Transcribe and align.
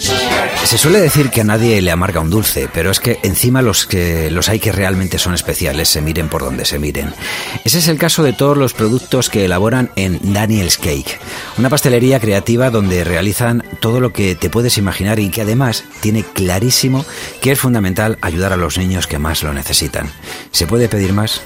Se 0.00 0.78
suele 0.78 1.00
decir 1.00 1.30
que 1.30 1.40
a 1.40 1.44
nadie 1.44 1.82
le 1.82 1.90
amarga 1.90 2.20
un 2.20 2.30
dulce, 2.30 2.68
pero 2.72 2.90
es 2.90 3.00
que 3.00 3.18
encima 3.22 3.60
los 3.60 3.86
que 3.86 4.30
los 4.30 4.48
hay 4.48 4.60
que 4.60 4.72
realmente 4.72 5.18
son 5.18 5.34
especiales, 5.34 5.88
se 5.88 6.00
miren 6.00 6.28
por 6.28 6.42
donde 6.42 6.64
se 6.64 6.78
miren. 6.78 7.12
Ese 7.64 7.78
es 7.78 7.88
el 7.88 7.98
caso 7.98 8.22
de 8.22 8.32
todos 8.32 8.56
los 8.56 8.72
productos 8.72 9.28
que 9.30 9.44
elaboran 9.44 9.90
en 9.96 10.20
Daniel's 10.32 10.78
Cake, 10.78 11.18
una 11.58 11.70
pastelería 11.70 12.20
creativa 12.20 12.70
donde 12.70 13.04
realizan 13.04 13.64
todo 13.80 14.00
lo 14.00 14.12
que 14.12 14.36
te 14.36 14.48
puedes 14.48 14.78
imaginar 14.78 15.18
y 15.18 15.30
que 15.30 15.42
además 15.42 15.84
tiene 16.00 16.22
clarísimo 16.22 17.04
que 17.42 17.52
es 17.52 17.58
fundamental 17.58 18.18
ayudar 18.20 18.52
a 18.52 18.56
los 18.56 18.78
niños 18.78 19.06
que 19.06 19.18
más 19.18 19.42
lo 19.42 19.52
necesitan. 19.52 20.10
¿Se 20.52 20.66
puede 20.66 20.88
pedir 20.88 21.12
más? 21.12 21.42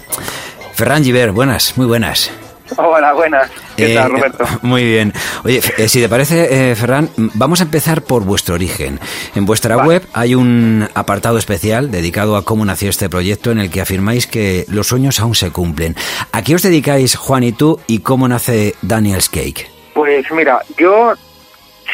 Ferran 0.74 1.02
Giver, 1.02 1.30
buenas, 1.32 1.77
muy 1.78 1.86
buenas. 1.86 2.30
Hola, 2.77 3.12
buenas. 3.14 3.50
¿Qué 3.77 3.92
Eh, 3.92 3.95
tal, 3.95 4.12
Roberto? 4.12 4.45
Muy 4.62 4.84
bien. 4.84 5.12
Oye, 5.45 5.60
eh, 5.78 5.88
si 5.88 6.01
te 6.01 6.09
parece, 6.09 6.70
eh, 6.70 6.74
Ferran, 6.77 7.10
vamos 7.16 7.60
a 7.60 7.65
empezar 7.65 8.02
por 8.02 8.24
vuestro 8.24 8.55
origen. 8.55 9.01
En 9.34 9.46
vuestra 9.46 9.77
web 9.78 10.06
hay 10.12 10.34
un 10.34 10.88
apartado 10.95 11.38
especial 11.38 11.91
dedicado 11.91 12.37
a 12.37 12.45
cómo 12.45 12.65
nació 12.65 12.91
este 12.91 13.09
proyecto 13.09 13.51
en 13.51 13.59
el 13.59 13.70
que 13.70 13.80
afirmáis 13.80 14.27
que 14.27 14.65
los 14.68 14.87
sueños 14.87 15.20
aún 15.20 15.34
se 15.34 15.51
cumplen. 15.51 15.96
¿A 16.32 16.42
qué 16.42 16.55
os 16.55 16.62
dedicáis, 16.62 17.16
Juan 17.16 17.42
y 17.42 17.52
tú, 17.52 17.80
y 17.87 18.01
cómo 18.01 18.29
nace 18.29 18.74
Daniel's 18.82 19.29
Cake? 19.29 19.68
Pues 19.95 20.30
mira, 20.32 20.60
yo 20.79 21.15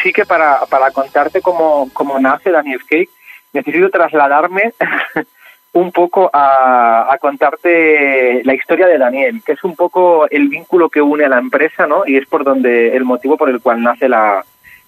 sí 0.03 0.13
que 0.13 0.25
para, 0.25 0.61
para 0.67 0.91
contarte 0.91 1.41
cómo, 1.41 1.91
cómo 1.93 2.19
nace 2.19 2.51
Daniel 2.51 2.81
Cake, 2.89 3.11
necesito 3.53 3.91
trasladarme 3.91 4.73
un 5.73 5.93
poco 5.93 6.29
a, 6.33 7.07
a 7.13 7.19
contarte 7.19 8.43
la 8.45 8.55
historia 8.55 8.87
de 8.89 8.99
Daniel, 8.99 9.41
que 9.45 9.53
es 9.53 9.63
un 9.63 9.77
poco 9.77 10.29
el 10.29 10.49
vínculo 10.49 10.89
que 10.89 11.01
une 11.01 11.25
a 11.25 11.29
la 11.29 11.39
empresa, 11.39 11.87
¿no? 11.87 12.03
Y 12.07 12.17
es 12.17 12.27
por 12.27 12.43
donde 12.45 12.97
el 12.97 13.05
motivo 13.05 13.37
por 13.37 13.49
el 13.51 13.61
cual 13.61 13.83
nace 13.83 14.09
la, 14.09 14.45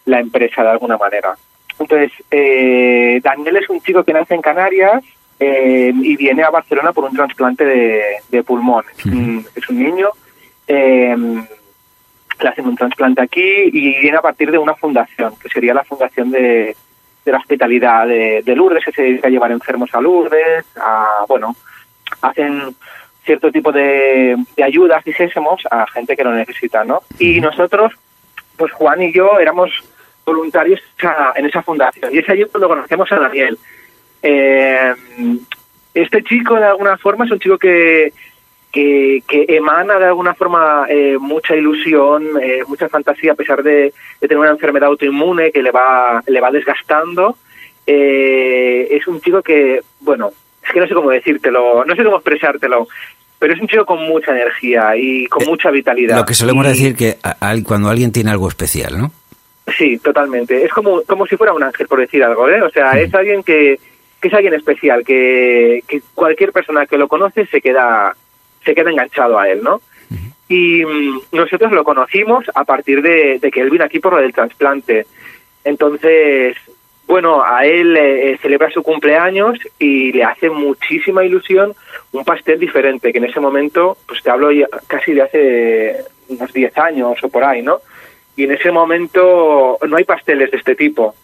la 0.06 0.18
empresa 0.20 0.62
de 0.62 0.70
alguna 0.70 0.96
manera. 0.96 1.34
Entonces, 1.78 2.10
eh, 2.30 3.20
Daniel 3.22 3.56
es 3.56 3.70
un 3.70 3.80
chico 3.80 4.02
que 4.02 4.12
nace 4.12 4.34
en 4.34 4.42
Canarias 4.42 5.02
eh, 5.38 5.92
y 5.94 6.16
viene 6.16 6.42
a 6.42 6.50
Barcelona 6.50 6.92
por 6.92 7.04
un 7.04 7.14
trasplante 7.14 7.64
de, 7.64 8.02
de 8.28 8.42
pulmón. 8.42 8.84
Es 8.98 9.06
un, 9.06 9.46
es 9.54 9.68
un 9.68 9.78
niño. 9.78 10.08
eh, 10.66 11.16
le 12.40 12.48
hacen 12.48 12.66
un 12.66 12.76
trasplante 12.76 13.22
aquí 13.22 13.70
y 13.72 14.00
viene 14.00 14.16
a 14.16 14.20
partir 14.22 14.50
de 14.50 14.58
una 14.58 14.74
fundación, 14.74 15.34
que 15.40 15.48
sería 15.48 15.74
la 15.74 15.84
fundación 15.84 16.30
de, 16.32 16.74
de 17.24 17.32
la 17.32 17.38
hospitalidad 17.38 18.06
de, 18.06 18.42
de 18.44 18.56
Lourdes, 18.56 18.84
que 18.84 18.92
se 18.92 19.02
dedica 19.02 19.28
a 19.28 19.30
llevar 19.30 19.52
enfermos 19.52 19.90
a 19.94 20.00
Lourdes, 20.00 20.64
a, 20.76 21.24
bueno, 21.28 21.54
hacen 22.20 22.74
cierto 23.24 23.52
tipo 23.52 23.70
de, 23.70 24.36
de 24.56 24.64
ayudas, 24.64 25.04
dijésemos, 25.04 25.62
a 25.70 25.86
gente 25.86 26.16
que 26.16 26.24
lo 26.24 26.32
necesita, 26.32 26.84
¿no? 26.84 27.02
Y 27.18 27.40
nosotros, 27.40 27.92
pues 28.56 28.72
Juan 28.72 29.02
y 29.02 29.12
yo 29.12 29.38
éramos 29.38 29.70
voluntarios 30.24 30.80
en 31.34 31.46
esa 31.46 31.62
fundación 31.62 32.14
y 32.14 32.18
es 32.18 32.28
allí 32.28 32.44
cuando 32.44 32.68
conocemos 32.68 33.10
a 33.12 33.18
Daniel. 33.18 33.58
Eh, 34.22 34.94
este 35.94 36.22
chico, 36.22 36.54
de 36.56 36.64
alguna 36.64 36.96
forma, 36.96 37.24
es 37.24 37.32
un 37.32 37.38
chico 37.38 37.58
que, 37.58 38.12
que, 38.72 39.22
que 39.28 39.44
emana 39.48 39.98
de 39.98 40.06
alguna 40.06 40.34
forma 40.34 40.86
eh, 40.88 41.18
mucha 41.20 41.54
ilusión, 41.54 42.24
eh, 42.42 42.60
mucha 42.66 42.88
fantasía, 42.88 43.32
a 43.32 43.36
pesar 43.36 43.62
de, 43.62 43.92
de 44.20 44.28
tener 44.28 44.38
una 44.38 44.50
enfermedad 44.50 44.88
autoinmune 44.88 45.52
que 45.52 45.62
le 45.62 45.70
va, 45.70 46.22
le 46.26 46.40
va 46.40 46.50
desgastando. 46.50 47.36
Eh, 47.86 48.88
es 48.90 49.06
un 49.06 49.20
chico 49.20 49.42
que, 49.42 49.80
bueno, 50.00 50.30
es 50.64 50.72
que 50.72 50.80
no 50.80 50.86
sé 50.86 50.94
cómo 50.94 51.10
decírtelo, 51.10 51.84
no 51.84 51.94
sé 51.94 52.02
cómo 52.04 52.16
expresártelo, 52.16 52.88
pero 53.38 53.54
es 53.54 53.60
un 53.60 53.66
chico 53.68 53.84
con 53.84 54.02
mucha 54.04 54.30
energía 54.32 54.96
y 54.96 55.26
con 55.26 55.44
mucha 55.46 55.70
vitalidad. 55.70 56.16
Lo 56.16 56.24
que 56.24 56.34
solemos 56.34 56.64
Y- 56.64 56.68
decir 56.68 56.96
que 56.96 57.18
a- 57.22 57.36
al- 57.50 57.64
cuando 57.64 57.88
alguien 57.90 58.12
tiene 58.12 58.30
algo 58.30 58.48
especial, 58.48 58.98
¿no? 58.98 59.10
Sí, 59.76 59.98
totalmente. 59.98 60.64
Es 60.64 60.72
como, 60.72 61.02
como 61.02 61.26
si 61.26 61.36
fuera 61.36 61.52
un 61.52 61.62
ángel, 61.62 61.86
por 61.88 62.00
decir 62.00 62.22
algo, 62.24 62.48
¿eh? 62.48 62.62
O 62.62 62.70
sea, 62.70 62.92
es 63.00 63.12
alguien 63.14 63.42
que, 63.42 63.78
que 64.20 64.28
es 64.28 64.34
alguien 64.34 64.54
especial, 64.54 65.04
que, 65.04 65.82
que 65.86 66.00
cualquier 66.14 66.52
persona 66.52 66.86
que 66.86 66.98
lo 66.98 67.08
conoce 67.08 67.46
se 67.46 67.60
queda, 67.60 68.14
se 68.64 68.74
queda 68.74 68.90
enganchado 68.90 69.38
a 69.38 69.48
él, 69.48 69.62
¿no? 69.62 69.80
Y 70.48 70.84
mm, 70.84 71.20
nosotros 71.32 71.72
lo 71.72 71.84
conocimos 71.84 72.44
a 72.54 72.64
partir 72.64 73.02
de, 73.02 73.38
de 73.38 73.50
que 73.50 73.60
él 73.60 73.70
vino 73.70 73.84
aquí 73.84 74.00
por 74.00 74.14
lo 74.14 74.20
del 74.20 74.32
trasplante. 74.32 75.06
Entonces, 75.64 76.56
bueno, 77.06 77.42
a 77.44 77.66
él 77.66 77.96
eh, 77.96 78.38
celebra 78.40 78.70
su 78.70 78.82
cumpleaños 78.82 79.58
y 79.78 80.12
le 80.12 80.24
hace 80.24 80.48
muchísima 80.48 81.24
ilusión 81.24 81.74
un 82.12 82.24
pastel 82.24 82.58
diferente, 82.58 83.12
que 83.12 83.18
en 83.18 83.26
ese 83.26 83.40
momento, 83.40 83.98
pues 84.06 84.22
te 84.22 84.30
hablo 84.30 84.50
ya 84.50 84.66
casi 84.86 85.12
de 85.12 85.22
hace 85.22 85.96
unos 86.28 86.52
10 86.52 86.78
años 86.78 87.22
o 87.22 87.28
por 87.28 87.44
ahí, 87.44 87.62
¿no? 87.62 87.80
Y 88.36 88.44
en 88.44 88.52
ese 88.52 88.70
momento 88.70 89.78
no 89.86 89.96
hay 89.96 90.04
pasteles 90.04 90.50
de 90.50 90.56
este 90.56 90.74
tipo. 90.74 91.14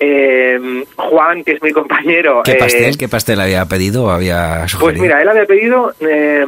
Eh, 0.00 0.84
Juan, 0.96 1.42
que 1.42 1.52
es 1.52 1.62
mi 1.62 1.72
compañero... 1.72 2.42
¿Qué 2.44 2.52
eh, 2.52 2.56
pastel? 2.58 2.96
¿Qué 2.96 3.08
pastel 3.08 3.40
había 3.40 3.66
pedido 3.66 4.04
o 4.04 4.10
había 4.10 4.64
pues 4.78 4.98
mira, 4.98 5.20
él 5.20 5.28
había 5.28 5.44
pedido 5.44 5.92
eh, 6.00 6.44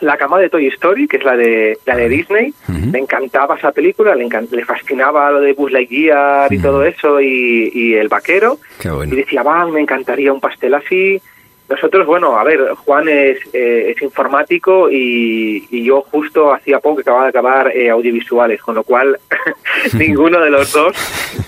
la 0.00 0.16
cama 0.16 0.38
de 0.38 0.48
Toy 0.48 0.66
Story, 0.68 1.06
que 1.08 1.16
es 1.18 1.24
la 1.24 1.36
de 1.36 1.78
la 1.86 1.96
de 1.96 2.08
Disney. 2.08 2.54
Ujú. 2.68 2.90
Le 2.92 2.98
encantaba 2.98 3.56
esa 3.56 3.72
película, 3.72 4.14
le, 4.14 4.26
encan- 4.26 4.50
le 4.50 4.64
fascinaba 4.64 5.30
lo 5.30 5.40
de 5.40 5.52
Buzz 5.52 5.72
Lightyear 5.72 6.52
y 6.52 6.58
todo 6.58 6.84
eso, 6.84 7.20
y, 7.20 7.70
y 7.74 7.94
el 7.94 8.08
vaquero. 8.08 8.58
Qué 8.80 8.90
bueno. 8.90 9.12
Y 9.14 9.16
decía, 9.18 9.42
va, 9.42 9.66
me 9.66 9.80
encantaría 9.80 10.32
un 10.32 10.40
pastel 10.40 10.74
así. 10.74 11.20
Nosotros, 11.68 12.06
bueno, 12.06 12.38
a 12.38 12.44
ver, 12.44 12.60
Juan 12.84 13.08
es, 13.08 13.38
eh, 13.52 13.92
es 13.94 14.00
informático 14.00 14.88
y, 14.88 15.66
y 15.70 15.82
yo 15.82 16.00
justo 16.02 16.54
hacía 16.54 16.78
poco 16.78 16.96
que 16.96 17.02
acababa 17.02 17.24
de 17.24 17.30
acabar 17.30 17.76
eh, 17.76 17.90
audiovisuales, 17.90 18.62
con 18.62 18.76
lo 18.76 18.84
cual 18.84 19.18
ninguno 19.94 20.40
de 20.40 20.50
los 20.50 20.72
dos 20.72 20.94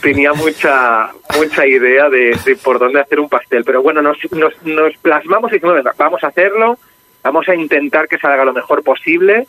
tenía 0.03 0.32
mucha 0.32 1.10
mucha 1.37 1.66
idea 1.66 2.09
de, 2.09 2.37
de 2.44 2.56
por 2.56 2.78
dónde 2.78 3.00
hacer 3.00 3.21
un 3.21 3.28
pastel. 3.28 3.65
Pero 3.65 3.82
bueno, 3.82 4.03
nos, 4.03 4.19
nos, 4.32 4.53
nos 4.65 4.97
plasmamos 4.99 5.50
y 5.50 5.54
dijimos, 5.54 5.75
"Venga, 5.76 5.94
vamos 5.99 6.22
a 6.25 6.28
hacerlo, 6.28 6.78
vamos 7.22 7.49
a 7.49 7.54
intentar 7.54 8.09
que 8.09 8.19
salga 8.19 8.44
lo 8.44 8.53
mejor 8.53 8.82
posible 8.82 9.47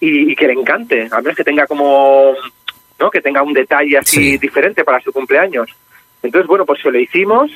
y, 0.00 0.32
y 0.32 0.36
que 0.36 0.46
le 0.46 0.52
encante, 0.54 1.08
al 1.10 1.22
menos 1.22 1.36
que 1.36 1.44
tenga 1.44 1.66
como, 1.66 2.34
¿no? 2.98 3.10
Que 3.10 3.20
tenga 3.20 3.42
un 3.42 3.52
detalle 3.52 3.98
así 3.98 4.32
Sí. 4.32 4.38
diferente 4.38 4.84
para 4.84 5.00
su 5.00 5.12
cumpleaños. 5.12 5.70
Entonces, 6.22 6.46
bueno, 6.46 6.64
pues 6.64 6.80
se 6.80 6.90
lo 6.90 6.98
hicimos 6.98 7.50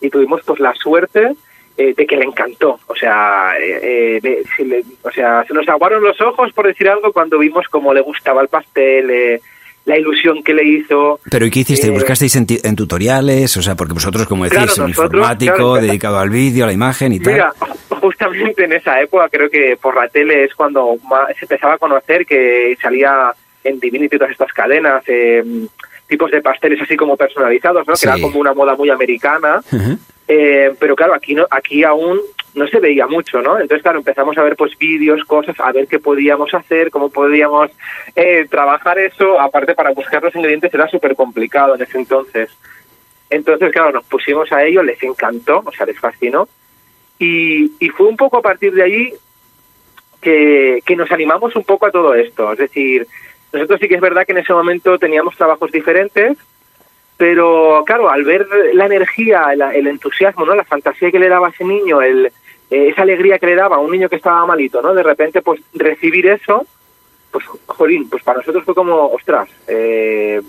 y 0.00 0.10
tuvimos 0.10 0.42
pues 0.44 0.60
la 0.60 0.74
suerte 0.74 1.34
eh, 1.76 1.94
de 1.96 2.06
que 2.06 2.16
le 2.16 2.24
encantó. 2.24 2.80
O 2.88 2.94
sea, 2.96 3.52
eh, 3.58 4.18
eh, 4.22 4.42
se 4.56 4.64
le- 4.64 4.84
o 5.02 5.10
sea, 5.12 5.44
se 5.46 5.54
nos 5.54 5.68
aguaron 5.68 6.02
los 6.02 6.20
ojos, 6.20 6.52
por 6.52 6.66
decir 6.66 6.88
algo, 6.88 7.12
cuando 7.12 7.38
vimos 7.38 7.66
cómo 7.68 7.94
le 7.94 8.00
gustaba 8.00 8.42
el 8.42 8.48
pastel, 8.48 9.10
eh, 9.10 9.40
la 9.88 9.98
ilusión 9.98 10.42
que 10.42 10.52
le 10.52 10.64
hizo. 10.64 11.18
¿Pero 11.30 11.46
y 11.46 11.50
qué 11.50 11.60
hicisteis? 11.60 11.90
Eh, 11.90 11.94
¿Buscasteis 11.94 12.36
en, 12.36 12.46
en 12.62 12.76
tutoriales? 12.76 13.56
O 13.56 13.62
sea, 13.62 13.74
porque 13.74 13.94
vosotros, 13.94 14.26
como 14.26 14.44
decís, 14.44 14.58
Claro, 14.58 14.66
nosotros, 14.86 14.90
informático 14.90 15.54
claro, 15.54 15.74
dedicado 15.86 16.18
al 16.18 16.28
vídeo, 16.28 16.64
a 16.64 16.66
la 16.66 16.74
imagen 16.74 17.12
y 17.14 17.20
tal. 17.20 17.32
Mira, 17.32 17.52
justamente 17.88 18.64
en 18.64 18.74
esa 18.74 19.00
época 19.00 19.28
creo 19.30 19.48
que 19.48 19.78
por 19.80 19.96
la 19.96 20.06
tele 20.08 20.44
es 20.44 20.54
cuando 20.54 20.96
más 21.08 21.28
se 21.38 21.46
empezaba 21.46 21.74
a 21.74 21.78
conocer 21.78 22.26
que 22.26 22.76
salía 22.82 23.32
en 23.64 23.80
Divinity 23.80 24.18
todas 24.18 24.32
estas 24.32 24.52
cadenas, 24.52 25.02
eh, 25.06 25.42
tipos 26.06 26.30
de 26.30 26.42
pasteles 26.42 26.80
así 26.82 26.94
como 26.94 27.16
personalizados, 27.16 27.86
¿no? 27.86 27.96
Sí. 27.96 28.06
Que 28.06 28.12
era 28.12 28.20
como 28.20 28.38
una 28.38 28.52
moda 28.52 28.76
muy 28.76 28.90
americana. 28.90 29.62
Ujú. 29.72 29.98
Eh, 30.28 30.74
pero 30.78 30.94
claro, 30.94 31.14
aquí 31.14 31.34
no, 31.34 31.46
aquí 31.50 31.82
aún 31.82 32.20
no 32.54 32.66
se 32.66 32.80
veía 32.80 33.06
mucho, 33.06 33.40
¿no? 33.40 33.58
Entonces, 33.58 33.82
claro, 33.82 33.98
empezamos 33.98 34.36
a 34.38 34.42
ver 34.42 34.56
pues 34.56 34.76
vídeos, 34.78 35.24
cosas, 35.24 35.58
a 35.60 35.72
ver 35.72 35.86
qué 35.86 35.98
podíamos 35.98 36.52
hacer, 36.54 36.90
cómo 36.90 37.10
podíamos 37.10 37.70
eh, 38.16 38.46
trabajar 38.50 38.98
eso. 38.98 39.40
Aparte, 39.40 39.74
para 39.74 39.90
buscar 39.90 40.22
los 40.22 40.34
ingredientes 40.34 40.72
era 40.72 40.88
súper 40.88 41.14
complicado 41.14 41.74
en 41.74 41.82
ese 41.82 41.98
entonces. 41.98 42.50
Entonces, 43.30 43.72
claro, 43.72 43.92
nos 43.92 44.04
pusimos 44.04 44.50
a 44.52 44.64
ello, 44.64 44.82
les 44.82 45.02
encantó, 45.02 45.62
o 45.64 45.72
sea, 45.72 45.86
les 45.86 45.98
fascinó. 45.98 46.48
Y, 47.18 47.72
y 47.78 47.88
fue 47.90 48.06
un 48.06 48.16
poco 48.16 48.38
a 48.38 48.42
partir 48.42 48.72
de 48.72 48.82
allí 48.82 49.12
que, 50.20 50.96
nos 50.96 51.10
animamos 51.10 51.54
un 51.56 51.64
poco 51.64 51.86
a 51.86 51.90
todo 51.90 52.14
esto. 52.14 52.52
Es 52.52 52.58
decir, 52.58 53.06
nosotros 53.52 53.80
sí 53.80 53.88
que 53.88 53.96
es 53.96 54.00
verdad 54.00 54.24
que 54.26 54.32
en 54.32 54.38
ese 54.38 54.52
momento 54.52 54.98
teníamos 54.98 55.36
trabajos 55.36 55.70
diferentes, 55.70 56.36
pero 57.16 57.82
claro, 57.86 58.10
al 58.10 58.24
ver 58.24 58.46
la 58.74 58.86
energía, 58.86 59.46
el, 59.52 59.62
el 59.62 59.86
entusiasmo, 59.88 60.44
¿no? 60.44 60.54
la 60.54 60.64
fantasía 60.64 61.10
que 61.10 61.18
le 61.18 61.28
daba 61.28 61.50
ese 61.50 61.64
niño, 61.64 62.00
el, 62.00 62.32
eh, 62.70 62.88
esa 62.90 63.02
alegría 63.02 63.38
que 63.38 63.46
le 63.46 63.54
daba 63.54 63.76
a 63.76 63.80
un 63.80 63.90
niño 63.90 64.08
que 64.08 64.16
estaba 64.16 64.44
malito, 64.46 64.82
¿no? 64.82 64.94
De 64.94 65.02
repente, 65.02 65.42
pues 65.42 65.60
recibir 65.74 66.26
eso, 66.26 66.66
pues, 67.30 67.44
jolín, 67.66 68.08
pues 68.08 68.22
para 68.22 68.38
nosotros 68.38 68.64
fue 68.64 68.74
como, 68.74 69.06
ostras, 69.08 69.48
eh, 69.66 70.40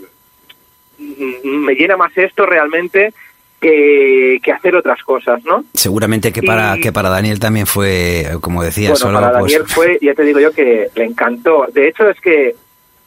mm, 0.97 1.47
me 1.65 1.73
llena 1.75 1.97
más 1.97 2.15
esto 2.17 2.45
realmente 2.45 3.13
que, 3.59 4.39
que 4.41 4.51
hacer 4.51 4.75
otras 4.75 5.01
cosas, 5.03 5.43
¿no? 5.43 5.65
Seguramente 5.73 6.31
que 6.31 6.41
para, 6.41 6.77
Y- 6.77 6.81
que 6.81 6.91
para 6.93 7.09
Daniel 7.09 7.39
también 7.39 7.67
fue, 7.67 8.25
como 8.41 8.63
decía, 8.63 8.89
bueno, 8.89 8.95
solo 8.95 9.19
para 9.19 9.39
pues, 9.39 9.51
Daniel 9.53 9.67
fue, 9.67 9.97
ya 10.01 10.13
te 10.13 10.23
digo 10.23 10.39
yo, 10.39 10.51
que 10.51 10.89
le 10.95 11.03
encantó. 11.05 11.65
De 11.73 11.87
hecho, 11.87 12.09
es 12.09 12.19
que 12.21 12.55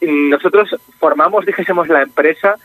nosotros 0.01 0.75
formamos, 0.99 1.45
dijésemos, 1.45 1.87
la 1.87 2.03
empresa 2.03 2.55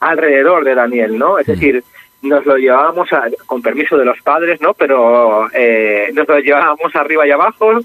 alrededor 0.00 0.64
de 0.64 0.74
Daniel, 0.74 1.18
¿no? 1.18 1.38
Es 1.38 1.46
decir, 1.46 1.82
nos 2.22 2.44
lo 2.46 2.56
llevábamos 2.56 3.12
a- 3.12 3.28
con 3.46 3.62
permiso 3.62 3.96
de 3.96 4.04
los 4.04 4.20
padres, 4.22 4.60
¿no? 4.60 4.74
Pero 4.74 5.48
eh, 5.52 6.10
nos 6.14 6.26
lo 6.28 6.38
llevábamos 6.40 6.94
arriba 6.96 7.26
y 7.26 7.30
abajo, 7.30 7.78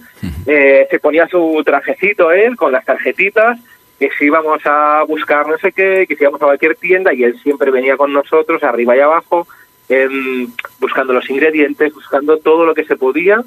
eh, 0.47 0.87
se 0.89 0.99
ponía 0.99 1.27
su 1.27 1.61
trajecito 1.65 2.31
él 2.31 2.55
con 2.55 2.71
las 2.71 2.83
tarjetitas, 2.85 3.59
que 3.99 4.09
si 4.17 4.25
íbamos 4.25 4.59
a 4.65 5.03
buscar 5.07 5.47
no 5.47 5.57
sé 5.59 5.71
qué, 5.71 6.05
que 6.07 6.15
si 6.15 6.23
íbamos 6.23 6.41
a 6.41 6.45
cualquier 6.45 6.75
tienda 6.75 7.13
y 7.13 7.23
él 7.23 7.39
siempre 7.41 7.69
venía 7.71 7.95
con 7.95 8.11
nosotros 8.11 8.63
arriba 8.63 8.97
y 8.97 8.99
abajo, 9.01 9.47
em, 9.87 10.47
buscando 10.79 11.13
los 11.13 11.29
ingredientes, 11.29 11.93
buscando 11.93 12.37
todo 12.37 12.65
lo 12.65 12.73
que 12.73 12.85
se 12.85 12.95
podía 12.95 13.41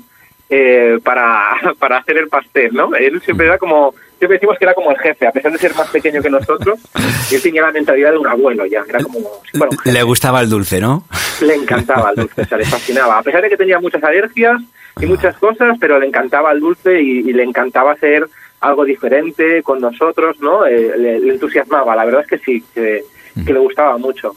eh, 0.48 0.98
para, 1.02 1.56
para 1.78 1.98
hacer 1.98 2.18
el 2.18 2.28
pastel, 2.28 2.74
¿no? 2.74 2.94
Él 2.94 3.20
siempre 3.22 3.46
era 3.46 3.58
como, 3.58 3.94
siempre 4.18 4.36
decimos 4.36 4.56
que 4.58 4.64
era 4.64 4.74
como 4.74 4.90
el 4.90 4.98
jefe, 4.98 5.26
a 5.26 5.32
pesar 5.32 5.52
de 5.52 5.58
ser 5.58 5.74
más 5.74 5.88
pequeño 5.90 6.22
que 6.22 6.30
nosotros, 6.30 6.80
él 7.32 7.42
tenía 7.42 7.62
la 7.62 7.72
mentalidad 7.72 8.12
de 8.12 8.18
un 8.18 8.26
abuelo 8.26 8.66
ya, 8.66 8.82
era 8.88 9.02
como, 9.02 9.18
jefe 9.52 9.92
Le 9.92 10.02
gustaba 10.02 10.40
el 10.40 10.48
dulce, 10.48 10.80
¿no? 10.80 11.04
le 11.40 11.54
encantaba 11.54 12.10
el 12.10 12.16
dulce, 12.16 12.42
o 12.42 12.44
sea, 12.46 12.58
le 12.58 12.64
fascinaba. 12.64 13.18
A 13.18 13.22
pesar 13.22 13.42
de 13.42 13.48
que 13.48 13.56
tenía 13.56 13.78
muchas 13.78 14.02
alergias 14.02 14.62
y 15.00 15.06
muchas 15.06 15.36
cosas, 15.36 15.76
pero 15.78 15.98
le 15.98 16.06
encantaba 16.06 16.52
el 16.52 16.60
dulce 16.60 17.00
y, 17.00 17.18
y 17.18 17.32
le 17.32 17.42
encantaba 17.42 17.92
hacer 17.92 18.26
algo 18.60 18.84
diferente 18.84 19.62
con 19.62 19.80
nosotros, 19.80 20.40
¿no? 20.40 20.66
Eh, 20.66 20.92
le, 20.96 21.20
le 21.20 21.34
entusiasmaba, 21.34 21.94
la 21.94 22.04
verdad 22.04 22.22
es 22.22 22.26
que 22.26 22.38
sí, 22.38 22.64
que, 22.74 23.04
que 23.44 23.52
le 23.52 23.58
gustaba 23.58 23.98
mucho. 23.98 24.34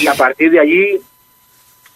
Y 0.00 0.06
a 0.06 0.14
partir 0.14 0.50
de 0.50 0.60
allí, 0.60 1.00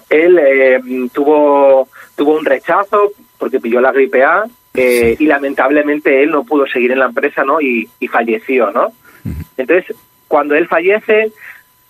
él 0.08 0.38
eh, 0.38 0.80
tuvo, 1.12 1.88
tuvo 2.14 2.36
un 2.36 2.44
rechazo 2.44 3.12
porque 3.38 3.60
pilló 3.60 3.80
la 3.80 3.92
gripe 3.92 4.22
A 4.24 4.44
eh, 4.74 5.16
y 5.18 5.26
lamentablemente 5.26 6.22
él 6.22 6.30
no 6.30 6.44
pudo 6.44 6.66
seguir 6.66 6.92
en 6.92 6.98
la 6.98 7.06
empresa, 7.06 7.44
¿no? 7.44 7.60
Y, 7.60 7.88
y 8.00 8.08
falleció, 8.08 8.70
¿no? 8.70 8.92
Entonces, 9.56 9.96
cuando 10.26 10.54
él 10.54 10.66
fallece, 10.66 11.30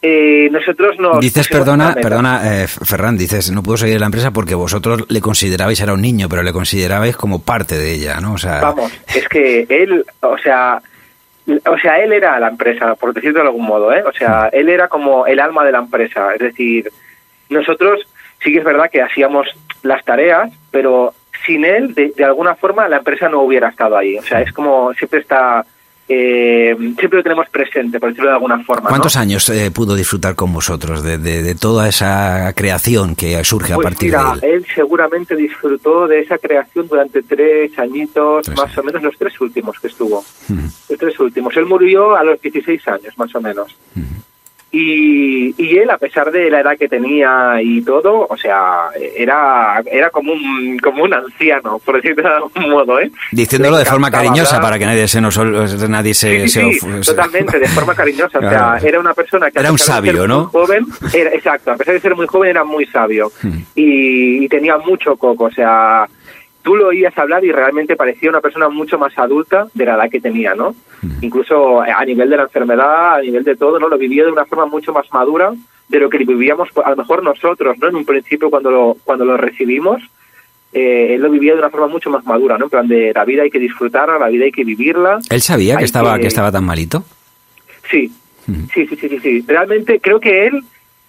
eh, 0.02 0.48
nosotros 0.50 0.98
nos... 0.98 1.20
Dices, 1.20 1.48
perdona, 1.48 1.94
perdona, 1.94 2.62
eh, 2.62 2.66
Ferran, 2.68 3.16
dices, 3.16 3.50
no 3.50 3.62
pudo 3.62 3.78
seguir 3.78 3.94
en 3.94 4.00
la 4.00 4.06
empresa 4.06 4.32
porque 4.32 4.54
vosotros 4.54 5.06
le 5.08 5.20
considerabais, 5.22 5.80
era 5.80 5.94
un 5.94 6.02
niño, 6.02 6.28
pero 6.28 6.42
le 6.42 6.52
considerabais 6.52 7.16
como 7.16 7.42
parte 7.42 7.78
de 7.78 7.94
ella, 7.94 8.20
¿no? 8.20 8.34
O 8.34 8.38
sea, 8.38 8.60
Vamos, 8.60 8.92
es 9.14 9.26
que 9.28 9.66
él, 9.70 10.04
o 10.20 10.36
sea, 10.36 10.82
o 11.46 11.78
sea, 11.78 11.96
él 12.02 12.12
era 12.12 12.38
la 12.38 12.48
empresa, 12.48 12.94
por 12.94 13.14
decirlo 13.14 13.40
de 13.40 13.46
algún 13.46 13.66
modo, 13.66 13.92
¿eh? 13.94 14.02
O 14.02 14.12
sea, 14.12 14.48
él 14.52 14.68
era 14.68 14.88
como 14.88 15.26
el 15.26 15.40
alma 15.40 15.64
de 15.64 15.72
la 15.72 15.78
empresa. 15.78 16.34
Es 16.34 16.40
decir, 16.40 16.90
nosotros 17.48 18.00
sí 18.42 18.52
que 18.52 18.58
es 18.58 18.64
verdad 18.64 18.90
que 18.90 19.02
hacíamos 19.02 19.48
las 19.82 20.04
tareas, 20.04 20.52
pero 20.70 21.14
sin 21.46 21.64
él, 21.64 21.94
de, 21.94 22.12
de 22.16 22.24
alguna 22.24 22.54
forma, 22.54 22.88
la 22.88 22.98
empresa 22.98 23.28
no 23.28 23.40
hubiera 23.42 23.68
estado 23.68 23.96
ahí. 23.96 24.16
O 24.18 24.22
sea, 24.22 24.40
es 24.42 24.52
como 24.52 24.92
siempre 24.94 25.20
está, 25.20 25.64
eh, 26.08 26.74
siempre 26.78 27.16
lo 27.18 27.22
tenemos 27.22 27.48
presente, 27.48 27.98
por 27.98 28.10
decirlo 28.10 28.30
de 28.30 28.34
alguna 28.36 28.62
forma. 28.64 28.84
¿no? 28.84 28.88
¿cuántos 28.90 29.16
años 29.16 29.48
eh, 29.48 29.70
pudo 29.70 29.94
disfrutar 29.94 30.34
con 30.34 30.52
vosotros 30.52 31.02
de, 31.02 31.16
de- 31.18 31.42
de 31.42 31.54
toda 31.54 31.88
esa 31.88 32.52
creación 32.54 33.14
que 33.16 33.42
surge 33.44 33.72
a 33.72 33.76
Pues 33.76 33.86
partir 33.86 34.10
mira, 34.10 34.34
de 34.40 34.48
él? 34.48 34.54
él 34.56 34.66
seguramente 34.74 35.34
disfrutó 35.34 36.06
de 36.06 36.20
esa 36.20 36.36
creación 36.38 36.86
durante 36.88 37.22
tres 37.22 37.78
añitos, 37.78 38.44
Tres 38.46 38.56
más 38.58 38.76
o 38.78 38.82
menos 38.82 39.02
los 39.02 39.16
tres 39.18 39.40
últimos 39.40 39.78
que 39.80 39.86
estuvo. 39.88 40.22
Los 40.88 40.98
tres 40.98 41.18
últimos. 41.20 41.56
Él 41.56 41.66
murió 41.66 42.14
a 42.16 42.22
los 42.24 42.40
16 42.40 42.86
años, 42.88 43.16
más 43.16 43.34
o 43.34 43.40
menos. 43.40 43.74
Y, 44.76 45.54
y 45.56 45.78
él, 45.78 45.88
a 45.88 45.98
pesar 45.98 46.32
de 46.32 46.50
la 46.50 46.60
edad 46.60 46.76
que 46.76 46.88
tenía 46.88 47.62
y 47.62 47.80
todo, 47.82 48.26
o 48.28 48.36
sea, 48.36 48.88
era 49.16 49.80
era 49.86 50.10
como 50.10 50.32
un 50.32 50.76
como 50.82 51.04
un 51.04 51.14
anciano, 51.14 51.78
por 51.78 51.94
decirlo 52.02 52.28
de 52.28 52.34
algún 52.34 52.70
modo, 52.72 52.98
¿eh? 52.98 53.08
Diciéndolo 53.30 53.76
de 53.76 53.84
forma 53.84 54.10
cariñosa 54.10 54.60
para 54.60 54.76
que 54.76 54.84
nadie 54.86 55.06
se 55.06 55.20
nos 55.20 55.38
nadie 55.38 56.12
se, 56.12 56.48
Sí, 56.48 56.48
sí, 56.48 56.72
se- 56.80 57.00
totalmente, 57.14 57.58
de 57.60 57.68
forma 57.68 57.94
cariñosa. 57.94 58.38
O 58.38 58.40
sea, 58.40 58.50
Claro. 58.50 58.86
era 58.86 58.98
una 59.00 59.14
persona 59.14 59.50
que... 59.50 59.60
Era 59.60 59.70
un 59.70 59.78
sabio, 59.78 60.12
muy 60.12 60.26
¿no? 60.28 60.44
Joven, 60.46 60.86
era, 61.12 61.30
exacto, 61.30 61.70
a 61.70 61.76
pesar 61.76 61.94
de 61.94 62.00
ser 62.00 62.16
muy 62.16 62.26
joven 62.26 62.50
era 62.50 62.64
muy 62.64 62.84
sabio. 62.86 63.30
Hmm. 63.42 63.58
Y, 63.76 64.44
y 64.44 64.48
tenía 64.48 64.76
mucho 64.78 65.16
coco, 65.16 65.44
o 65.44 65.50
sea, 65.52 66.06
tú 66.64 66.74
lo 66.74 66.88
oías 66.88 67.16
hablar 67.16 67.44
y 67.44 67.52
realmente 67.52 67.94
parecía 67.94 68.28
una 68.30 68.40
persona 68.40 68.68
mucho 68.68 68.98
más 68.98 69.16
adulta 69.16 69.68
de 69.74 69.84
la 69.84 69.94
edad 69.94 70.10
que 70.10 70.20
tenía, 70.20 70.54
¿no? 70.56 70.74
Hmm. 71.02 71.10
Incluso 71.22 71.80
a 71.80 72.04
nivel 72.04 72.28
de 72.30 72.36
la 72.38 72.42
enfermedad, 72.44 73.14
a 73.16 73.20
nivel 73.20 73.44
de 73.44 73.54
todo, 73.54 73.78
¿no? 73.78 73.88
Lo 73.88 73.98
vivía 73.98 74.24
de 74.24 74.32
una 74.32 74.46
forma 74.46 74.66
mucho 74.66 74.92
más 74.92 75.06
madura 75.12 75.52
de 75.88 75.98
lo 76.00 76.08
que 76.10 76.18
vivíamos, 76.18 76.70
a 76.84 76.90
lo 76.90 76.96
mejor 76.96 77.22
nosotros, 77.22 77.76
¿no? 77.78 77.88
En 77.88 77.96
un 77.96 78.04
principio 78.04 78.50
cuando 78.50 78.70
lo, 78.70 78.96
cuando 79.04 79.24
lo 79.24 79.36
recibimos, 79.36 80.02
eh, 80.72 81.14
él 81.14 81.20
lo 81.22 81.30
vivía 81.30 81.52
de 81.52 81.58
una 81.60 81.70
forma 81.70 81.86
mucho 81.86 82.10
más 82.10 82.24
madura, 82.24 82.56
¿no? 82.58 82.64
En 82.64 82.70
plan 82.70 82.88
de 82.88 83.12
la 83.14 83.24
vida 83.24 83.42
hay 83.42 83.50
que 83.50 83.58
disfrutarla, 83.60 84.18
la 84.18 84.28
vida 84.28 84.46
hay 84.46 84.50
que 84.52 84.64
vivirla. 84.64 85.18
¿Él 85.30 85.40
sabía 85.42 85.76
que 85.76 85.84
estaba, 85.84 86.14
que- 86.16 86.22
que 86.22 86.26
estaba 86.28 86.50
tan 86.50 86.64
malito? 86.64 87.04
Sí, 87.90 88.10
sí, 88.72 88.86
sí, 88.86 88.96
sí, 88.96 89.08
sí, 89.08 89.18
sí. 89.20 89.44
Realmente 89.46 90.00
creo 90.00 90.18
que 90.18 90.46
él 90.46 90.62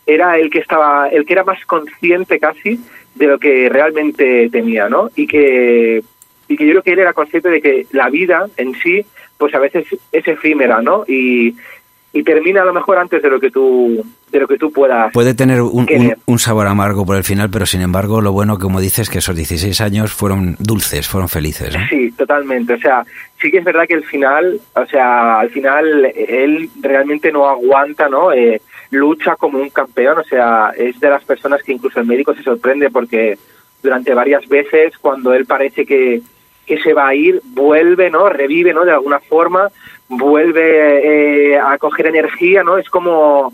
era 0.06 0.38
el 0.38 0.50
que 0.52 0.60
estaba, 0.60 1.08
el 1.08 1.26
que 1.26 1.34
era 1.34 1.44
más 1.44 1.66
consciente 1.66 2.38
casi 2.40 2.80
de 3.16 3.28
lo 3.28 3.40
que 3.40 3.70
realmente 3.70 4.50
tenía, 4.50 4.90
¿no? 4.90 5.10
Y 5.16 5.26
que, 5.26 6.04
y 6.48 6.58
que 6.58 6.66
yo 6.66 6.72
creo 6.72 6.84
que 6.84 6.92
él 6.92 7.00
era 7.00 7.14
consciente 7.14 7.50
de 7.50 7.62
que 7.62 7.88
la 7.92 8.10
vida 8.10 8.48
en 8.58 8.74
sí, 8.76 9.06
pues 9.38 9.54
a 9.56 9.60
veces 9.60 9.88
es 10.12 10.28
efímera, 10.28 10.82
¿no? 10.82 11.06
Y, 11.08 11.56
y 12.14 12.24
termina 12.24 12.62
a 12.62 12.66
lo 12.66 12.74
mejor 12.74 12.98
antes 12.98 13.22
de 13.22 13.30
lo 13.30 13.40
que 13.40 13.52
tú, 13.52 14.06
de 14.36 14.42
lo 14.42 14.48
que 14.48 14.58
tú 14.58 14.72
puedas. 14.72 15.12
Puede 15.14 15.34
tener 15.34 15.62
un, 15.62 15.88
un- 15.92 16.16
un 16.26 16.40
sabor 16.40 16.68
amargo 16.68 17.06
por 17.06 17.16
el 17.18 17.24
final, 17.24 17.50
pero 17.50 17.66
sin 17.66 17.82
embargo, 17.82 18.22
lo 18.22 18.32
bueno, 18.32 18.60
como 18.60 18.80
dices, 18.82 19.10
que 19.10 19.20
esos 19.20 19.36
16 19.36 19.80
años 19.82 20.14
fueron 20.14 20.56
dulces, 20.60 21.08
fueron 21.08 21.28
felices. 21.30 21.76
¿no? 21.76 21.86
Sí, 21.90 22.12
totalmente. 22.12 22.74
O 22.74 22.78
sea, 22.78 23.04
sí 23.42 23.50
que 23.52 23.58
es 23.60 23.64
verdad 23.64 23.86
que 23.88 23.94
el 23.96 24.04
final, 24.04 24.60
o 24.76 24.86
sea, 24.86 25.40
al 25.40 25.50
final 25.50 26.06
él 26.16 26.70
realmente 26.82 27.32
no 27.32 27.48
aguanta, 27.48 28.08
¿no? 28.10 28.32
Eh, 28.34 28.62
lucha 28.92 29.36
como 29.36 29.58
un 29.60 29.70
campeón, 29.70 30.20
o 30.20 30.24
sea, 30.24 30.72
es 30.78 31.00
de 31.00 31.10
las 31.10 31.24
personas 31.24 31.64
que 31.64 31.74
incluso 31.74 32.00
el 32.00 32.06
médico 32.06 32.34
se 32.36 32.44
sorprende 32.44 32.90
porque 32.90 33.38
durante 33.82 34.14
varias 34.14 34.48
veces 34.48 34.98
cuando 35.00 35.34
él 35.34 35.46
parece 35.46 35.86
que, 35.86 36.22
que 36.66 36.78
se 36.82 36.94
va 36.94 37.08
a 37.10 37.16
ir, 37.16 37.42
vuelve, 37.46 38.10
¿no? 38.10 38.30
Revive, 38.30 38.74
¿no? 38.74 38.86
De 38.86 38.92
alguna 38.92 39.20
forma, 39.20 39.70
vuelve 40.26 41.54
eh, 41.54 41.60
a 41.60 41.78
coger 41.78 42.08
energía, 42.08 42.64
¿no? 42.64 42.78
Es 42.78 42.90
como, 42.90 43.54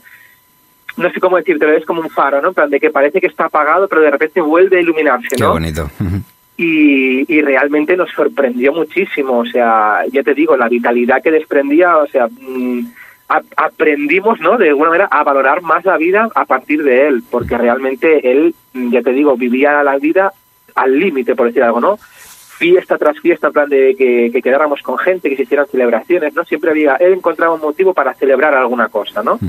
no 0.98 1.10
sé 1.12 1.20
cómo 1.20 1.38
decirte, 1.38 1.76
es 1.78 1.86
como 1.86 2.02
un 2.02 2.10
faro, 2.10 2.42
¿no? 2.42 2.50
En 2.50 2.54
plan 2.54 2.70
de 2.70 2.80
que 2.80 2.90
parece 2.90 3.20
que 3.22 3.28
está 3.28 3.46
apagado, 3.46 3.88
pero 3.88 4.02
de 4.02 4.12
repente 4.12 4.42
vuelve 4.42 4.78
a 4.78 4.82
iluminarse, 4.82 5.36
Qué 5.36 5.44
¿no? 5.44 5.52
bonito. 5.54 5.90
Ujú. 6.00 6.18
y, 6.58 7.26
y 7.34 7.42
realmente 7.42 7.98
nos 7.98 8.12
sorprendió 8.12 8.72
muchísimo. 8.74 9.40
O 9.40 9.46
sea, 9.46 10.02
ya 10.12 10.22
te 10.24 10.34
digo, 10.34 10.56
la 10.58 10.68
vitalidad 10.70 11.22
que 11.24 11.32
desprendía, 11.32 11.98
o 11.98 12.08
sea, 12.08 12.28
mm, 12.28 12.86
a- 13.30 13.42
aprendimos, 13.58 14.40
¿no? 14.42 14.58
De 14.58 14.70
alguna 14.70 14.90
manera 14.90 15.08
a 15.10 15.24
valorar 15.24 15.62
más 15.62 15.86
la 15.86 15.98
vida 15.98 16.30
a 16.36 16.46
partir 16.46 16.84
de 16.84 17.08
él, 17.08 17.24
porque 17.32 17.58
realmente 17.58 18.30
él, 18.32 18.54
mm, 18.74 18.92
ya 18.92 19.02
te 19.02 19.12
digo, 19.12 19.36
vivía 19.38 19.82
la 19.84 19.98
vida 19.98 20.34
al 20.76 21.00
límite, 21.00 21.36
por 21.36 21.48
decir 21.48 21.64
algo, 21.64 21.80
¿no? 21.82 21.98
Fiesta 21.98 22.96
tras 23.00 23.20
fiesta, 23.20 23.48
en 23.48 23.54
plan 23.54 23.70
de 23.70 23.96
que, 23.98 24.30
que 24.32 24.42
quedáramos 24.42 24.82
con 24.84 24.96
gente, 25.00 25.30
que 25.30 25.36
se 25.36 25.44
hicieran 25.44 25.66
celebraciones, 25.66 26.36
¿no? 26.36 26.44
Siempre 26.46 26.70
había, 26.70 26.96
él 26.98 27.14
encontraba 27.14 27.56
un 27.56 27.62
motivo 27.62 27.92
para 27.94 28.14
celebrar 28.14 28.54
alguna 28.54 28.88
cosa, 28.88 29.24
¿no? 29.24 29.40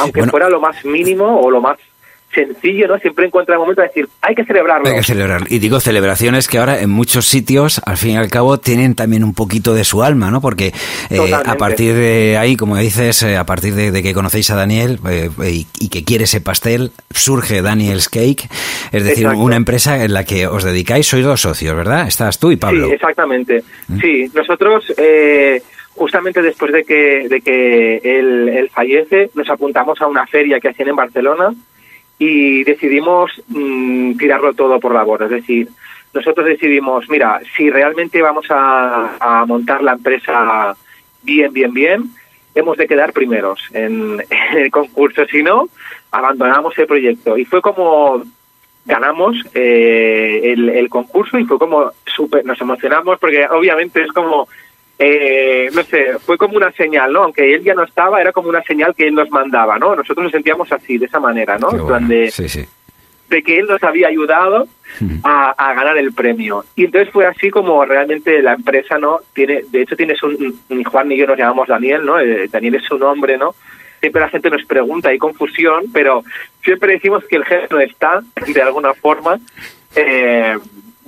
Aunque 0.00 0.20
Bueno. 0.20 0.30
fuera 0.30 0.48
lo 0.48 0.60
más 0.60 0.84
mínimo 0.84 1.40
o 1.40 1.50
lo 1.50 1.60
más 1.60 1.78
sencillo, 2.32 2.86
¿no? 2.86 2.96
Siempre 3.00 3.26
encuentra 3.26 3.56
el 3.56 3.58
momento 3.58 3.82
de 3.82 3.88
decir, 3.88 4.08
hay 4.22 4.36
que 4.36 4.44
celebrarlo. 4.44 4.86
Hay 4.88 4.94
que 4.94 5.02
celebrar. 5.02 5.42
Y 5.48 5.58
digo 5.58 5.80
celebraciones 5.80 6.46
que 6.46 6.58
ahora 6.58 6.80
en 6.80 6.88
muchos 6.88 7.26
sitios, 7.26 7.80
al 7.84 7.96
fin 7.96 8.12
y 8.12 8.16
al 8.18 8.28
cabo, 8.30 8.58
tienen 8.58 8.94
también 8.94 9.24
un 9.24 9.34
poquito 9.34 9.74
de 9.74 9.82
su 9.82 10.04
alma, 10.04 10.30
¿no? 10.30 10.40
Porque 10.40 10.72
eh, 11.10 11.34
a 11.34 11.54
partir 11.56 11.92
de 11.92 12.38
ahí, 12.38 12.56
como 12.56 12.76
dices, 12.76 13.24
eh, 13.24 13.36
a 13.36 13.44
partir 13.44 13.74
de, 13.74 13.90
de 13.90 14.02
que 14.04 14.14
conocéis 14.14 14.48
a 14.52 14.54
Daniel 14.54 15.00
eh, 15.08 15.28
y, 15.44 15.66
y 15.80 15.88
que 15.88 16.04
quiere 16.04 16.22
ese 16.22 16.40
pastel, 16.40 16.92
surge 17.10 17.62
Daniel's 17.62 18.08
Cake, 18.08 18.48
es 18.92 19.02
decir, 19.02 19.24
Exacto. 19.24 19.40
una 19.42 19.56
empresa 19.56 20.04
en 20.04 20.12
la 20.14 20.22
que 20.22 20.46
os 20.46 20.62
dedicáis, 20.62 21.08
sois 21.08 21.24
dos 21.24 21.40
socios, 21.40 21.74
¿verdad? 21.74 22.06
Estás 22.06 22.38
tú 22.38 22.52
y 22.52 22.56
Pablo. 22.56 22.86
Sí, 22.86 22.92
exactamente. 22.94 23.64
Sí, 24.00 24.30
nosotros 24.32 24.84
eh, 24.98 25.60
justamente 26.00 26.40
después 26.40 26.72
de 26.72 26.82
que, 26.82 27.28
de 27.28 27.42
que 27.42 27.96
él, 28.02 28.70
fallece, 28.72 29.28
nos 29.34 29.50
apuntamos 29.50 30.00
a 30.00 30.06
una 30.06 30.26
feria 30.26 30.58
que 30.58 30.68
hacían 30.68 30.88
en 30.88 30.96
Barcelona 30.96 31.52
y 32.18 32.64
decidimos 32.64 33.30
mm, 33.48 34.16
tirarlo 34.16 34.54
todo 34.54 34.80
por 34.80 34.94
la 34.94 35.02
borda. 35.02 35.26
Es 35.26 35.32
decir, 35.32 35.68
nosotros 36.14 36.46
decidimos, 36.46 37.06
mira, 37.10 37.42
si 37.54 37.68
realmente 37.68 38.22
vamos 38.22 38.46
a, 38.48 39.44
montar 39.46 39.82
la 39.82 39.92
empresa 39.92 40.74
bien, 41.22 41.52
bien, 41.52 41.74
bien, 41.74 42.04
hemos 42.54 42.78
de 42.78 42.88
quedar 42.88 43.12
primeros 43.12 43.60
en, 43.74 44.24
el 44.56 44.70
concurso. 44.70 45.26
Si 45.26 45.42
no, 45.42 45.68
abandonamos 46.12 46.78
el 46.78 46.86
proyecto. 46.86 47.36
Y 47.36 47.44
fue 47.44 47.60
como 47.60 48.22
ganamos 48.86 49.36
eh, 49.52 50.40
el, 50.44 50.70
el 50.70 50.88
concurso 50.88 51.38
y 51.38 51.44
fue 51.44 51.58
como 51.58 51.92
súper, 52.06 52.42
nos 52.46 52.58
emocionamos 52.58 53.18
porque 53.18 53.46
obviamente 53.46 54.00
es 54.00 54.10
como, 54.12 54.48
eh, 55.02 55.70
no 55.74 55.82
sé, 55.82 56.18
fue 56.18 56.36
como 56.36 56.56
una 56.58 56.70
señal, 56.72 57.10
¿no? 57.12 57.22
Aunque 57.24 57.54
él 57.54 57.64
ya 57.64 57.72
no 57.74 57.84
estaba, 57.84 58.20
era 58.20 58.32
como 58.32 58.50
una 58.50 58.62
señal 58.62 58.94
que 58.94 59.08
él 59.08 59.14
nos 59.14 59.30
mandaba, 59.30 59.78
¿no? 59.78 59.96
Nosotros 59.96 60.24
nos 60.24 60.32
sentíamos 60.32 60.70
así, 60.72 60.98
de 60.98 61.06
esa 61.06 61.18
manera, 61.18 61.56
¿no? 61.58 61.70
Qué 61.70 61.76
En 61.76 61.86
plan 61.86 62.06
bueno. 62.06 62.22
de, 62.22 62.30
Sí, 62.30 62.48
sí. 62.50 62.66
de 63.30 63.42
que 63.42 63.58
él 63.58 63.66
nos 63.66 63.82
había 63.82 64.08
ayudado 64.08 64.68
a, 65.22 65.50
a 65.52 65.72
ganar 65.74 65.96
el 65.96 66.12
premio. 66.12 66.64
Y 66.76 66.84
entonces 66.84 67.10
fue 67.12 67.24
así 67.26 67.48
como 67.48 67.82
realmente 67.86 68.42
la 68.42 68.52
empresa, 68.52 68.98
¿no? 68.98 69.20
Tiene, 69.32 69.62
de 69.70 69.80
hecho 69.82 69.96
tienes 69.96 70.22
un, 70.22 70.58
un- 70.68 70.84
Juan 70.84 71.10
y 71.10 71.16
yo 71.16 71.26
nos 71.26 71.38
llamamos 71.38 71.66
Daniel, 71.68 72.04
¿no? 72.04 72.20
Eh, 72.20 72.48
Daniel 72.52 72.74
es 72.74 72.84
su 72.84 72.98
nombre, 72.98 73.38
¿no? 73.38 73.54
Siempre 74.00 74.20
la 74.20 74.28
gente 74.28 74.50
nos 74.50 74.64
pregunta, 74.66 75.08
hay 75.08 75.18
confusión, 75.18 75.84
pero 75.94 76.24
siempre 76.62 76.92
decimos 76.94 77.24
que 77.24 77.36
el 77.36 77.44
genio 77.44 77.80
está, 77.80 78.20
de 78.46 78.62
alguna 78.62 78.92
forma, 78.94 79.38
eh, 79.94 80.56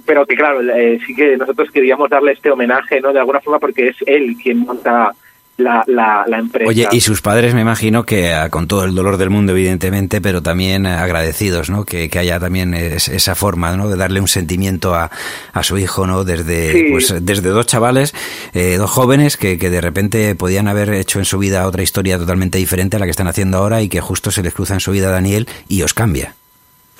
pero 0.05 0.27
que 0.27 0.35
claro, 0.35 0.61
eh, 0.61 0.99
sí 1.07 1.15
que 1.15 1.37
nosotros 1.37 1.71
queríamos 1.71 2.11
darle 2.11 2.33
este 2.33 2.51
homenaje, 2.51 3.01
¿no? 3.01 3.13
De 3.13 3.19
alguna 3.21 3.41
forma 3.41 3.59
porque 3.59 3.89
es 3.89 3.97
él 4.07 4.37
quien 4.43 4.61
monta 4.61 5.13
la, 5.59 5.85
la, 5.87 6.25
la, 6.27 6.39
empresa. 6.39 6.69
Oye, 6.69 6.89
y 6.91 7.01
sus 7.01 7.21
padres 7.21 7.55
me 7.55 7.61
imagino 7.61 8.05
que 8.05 8.33
ah, 8.33 8.49
con 8.49 8.67
todo 8.67 8.85
el 8.85 8.95
dolor 8.95 9.19
del 9.19 9.31
mundo, 9.31 9.53
evidentemente, 9.53 10.21
pero 10.21 10.43
también 10.43 10.87
agradecidos, 10.87 11.69
¿no? 11.71 11.85
Que, 11.85 12.09
que 12.09 12.19
haya 12.19 12.41
también 12.41 12.75
es, 12.75 13.09
esa 13.09 13.35
forma, 13.35 13.77
¿no? 13.77 13.89
De 13.89 13.97
darle 13.97 14.21
un 14.21 14.29
sentimiento 14.29 14.95
a, 14.95 15.11
a 15.53 15.63
su 15.63 15.77
hijo, 15.79 16.07
¿no? 16.07 16.25
Desde, 16.25 16.73
Sí. 16.73 16.87
pues, 16.91 17.15
desde 17.25 17.51
dos 17.51 17.67
chavales, 17.67 18.15
eh, 18.55 18.77
dos 18.79 18.91
jóvenes 18.91 19.37
que, 19.37 19.59
que 19.59 19.71
de 19.71 19.81
repente 19.81 20.35
podían 20.35 20.69
haber 20.69 20.91
hecho 20.95 21.19
en 21.19 21.27
su 21.27 21.39
vida 21.39 21.67
otra 21.67 21.83
historia 21.83 22.19
totalmente 22.19 22.59
diferente 22.59 22.97
a 22.97 23.01
la 23.01 23.05
que 23.05 23.11
están 23.11 23.29
haciendo 23.29 23.59
ahora 23.59 23.83
y 23.83 23.89
que 23.89 24.01
justo 24.01 24.31
se 24.31 24.43
les 24.43 24.55
cruza 24.55 24.75
en 24.75 24.81
su 24.81 24.91
vida 24.91 25.09
a 25.09 25.13
Daniel 25.13 25.47
y 25.69 25.83
os 25.83 25.93
cambia. 25.93 26.35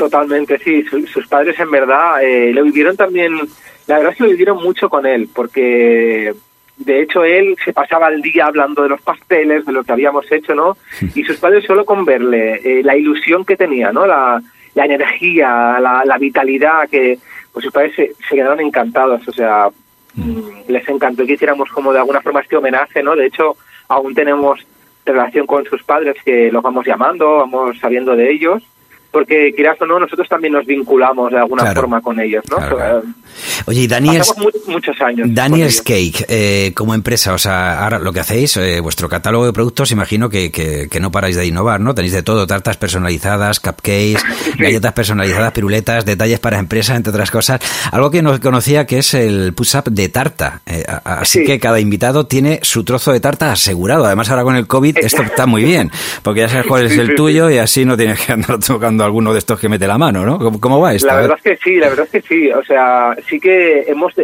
Totalmente, 0.03 0.59
sí. 0.59 0.83
Su- 0.83 1.07
sus 1.07 1.29
padres 1.29 1.59
en 1.61 1.71
verdad 1.71 2.21
eh, 2.25 2.53
lo 2.53 2.65
vivieron 2.65 2.97
también, 2.97 3.37
la 3.87 3.97
verdad 3.99 4.11
es 4.13 4.19
que 4.19 4.25
lo 4.25 4.31
vivieron 4.31 4.57
mucho 4.61 4.89
con 4.89 5.07
él, 5.07 5.29
porque 5.33 6.35
de 6.77 7.03
hecho 7.03 7.23
él 7.25 7.55
se 7.65 7.73
pasaba 7.73 8.09
el 8.09 8.21
día 8.21 8.47
hablando 8.47 8.83
de 8.83 8.89
los 8.89 9.01
pasteles, 9.01 9.65
de 9.65 9.73
lo 9.73 9.85
que 9.85 9.93
habíamos 9.93 10.27
hecho, 10.33 10.57
¿no? 10.57 10.77
Y 11.15 11.23
sus 11.23 11.37
padres 11.37 11.65
solo 11.67 11.85
con 11.85 12.05
verle 12.05 12.55
eh, 12.65 12.83
la 12.83 12.97
ilusión 12.97 13.45
que 13.45 13.57
tenía, 13.57 13.93
¿no? 13.93 14.05
La, 14.05 14.43
la 14.75 14.85
energía, 14.87 15.79
la, 15.79 16.03
la 16.05 16.19
vitalidad, 16.19 16.89
que 16.91 17.19
pues 17.53 17.63
sus 17.63 17.73
padres 17.73 17.95
se, 17.95 18.13
se 18.29 18.35
quedaron 18.35 18.59
encantados, 18.61 19.29
o 19.29 19.33
sea, 19.33 19.69
mm, 20.15 20.67
les 20.69 20.89
encantó 20.89 21.25
que 21.25 21.35
hiciéramos 21.35 21.71
como 21.71 21.93
de 21.93 22.01
alguna 22.01 22.23
forma 22.23 22.41
este 22.41 22.57
homenaje, 22.57 23.05
¿no? 23.05 23.15
De 23.15 23.27
hecho, 23.27 23.57
aún 23.87 24.15
tenemos 24.17 24.67
relación 25.07 25.47
con 25.47 25.65
sus 25.67 25.85
padres 25.85 26.17
que 26.25 26.51
los 26.51 26.61
vamos 26.63 26.85
llamando, 26.87 27.37
vamos 27.37 27.79
sabiendo 27.79 28.17
de 28.17 28.33
ellos, 28.33 28.65
porque 29.13 29.53
quieras 29.55 29.81
o 29.81 29.87
no, 29.87 30.01
nosotros 30.01 30.29
también 30.29 30.55
nos 30.55 30.67
vinculamos 30.67 31.31
de 31.31 31.39
alguna 31.39 31.63
Claro. 31.63 31.83
forma 31.83 32.01
con 32.01 32.19
ellos, 32.19 32.43
¿no? 32.51 32.57
Claro, 32.57 32.77
claro. 32.77 33.03
Oye, 33.67 33.83
y 33.83 33.87
Daniel, 33.87 34.23
muchos 34.67 35.01
años. 35.01 35.29
Daniel's. 35.31 35.83
Cake, 35.83 36.25
eh, 36.29 36.73
como 36.75 36.95
empresa, 36.95 37.35
o 37.35 37.39
sea, 37.39 37.83
ahora 37.83 37.99
lo 37.99 38.13
que 38.13 38.21
hacéis, 38.21 38.57
eh, 38.57 38.81
vuestro 38.81 39.09
catálogo 39.09 39.47
de 39.47 39.53
productos, 39.53 39.91
imagino 39.91 40.29
que, 40.29 40.51
que, 40.51 40.89
que 40.91 41.01
no 41.01 41.11
paráis 41.11 41.37
de 41.37 41.47
innovar, 41.47 41.81
¿no? 41.81 41.95
Tenéis 41.95 42.13
de 42.13 42.23
todo, 42.23 42.47
tartas 42.47 42.77
personalizadas, 42.77 43.59
cupcakes, 43.61 44.19
galletas 44.59 44.93
personalizadas, 44.93 45.53
piruletas, 45.53 46.05
detalles 46.05 46.39
para 46.41 46.59
empresas, 46.59 46.97
entre 46.97 47.11
otras 47.11 47.31
cosas. 47.31 47.61
Algo 47.91 48.11
que 48.11 48.23
no 48.23 48.39
conocía 48.41 48.87
que 48.87 48.99
es 48.99 49.15
el 49.15 49.55
push-up 49.55 49.85
de 49.91 50.09
tarta. 50.09 50.61
Eh, 50.67 50.85
así 51.05 51.41
Sí. 51.41 51.45
que 51.47 51.59
cada 51.59 51.81
invitado 51.81 52.27
tiene 52.27 52.61
su 52.63 52.85
trozo 52.85 53.13
de 53.13 53.21
tarta 53.21 53.51
asegurado. 53.53 54.05
Además, 54.05 54.29
ahora 54.31 54.43
con 54.45 54.55
el 54.57 54.67
COVID 54.67 54.99
esto 54.99 55.23
está 55.23 55.47
muy 55.47 55.65
bien, 55.65 55.91
porque 56.23 56.41
ya 56.41 56.49
sabes 56.49 56.67
cuál 56.67 56.87
es 56.87 56.97
el 56.99 57.15
tuyo 57.15 57.51
y 57.51 57.59
así 57.59 57.85
no 57.85 57.97
tienes 57.97 58.21
que 58.21 58.33
andar 58.33 58.59
tocando 58.59 59.05
alguno 59.05 59.33
de 59.33 59.39
estos 59.39 59.59
que 59.59 59.69
mete 59.69 59.87
la 59.87 59.99
mano, 59.99 60.25
¿no? 60.27 60.39
¿Cómo, 60.39 60.61
cómo 60.61 60.81
va 60.81 60.95
esto? 60.95 61.07
La 61.09 61.17
verdad 61.17 61.37
es 61.43 61.43
que 61.43 61.59
sí, 61.65 61.77
la 61.79 61.89
verdad 61.89 62.07
es 62.13 62.23
que 62.23 62.29
sí. 62.29 62.51
O 62.51 62.63
sea, 62.65 63.17
sí 63.29 63.41
que 63.41 63.52
hemos. 63.87 64.15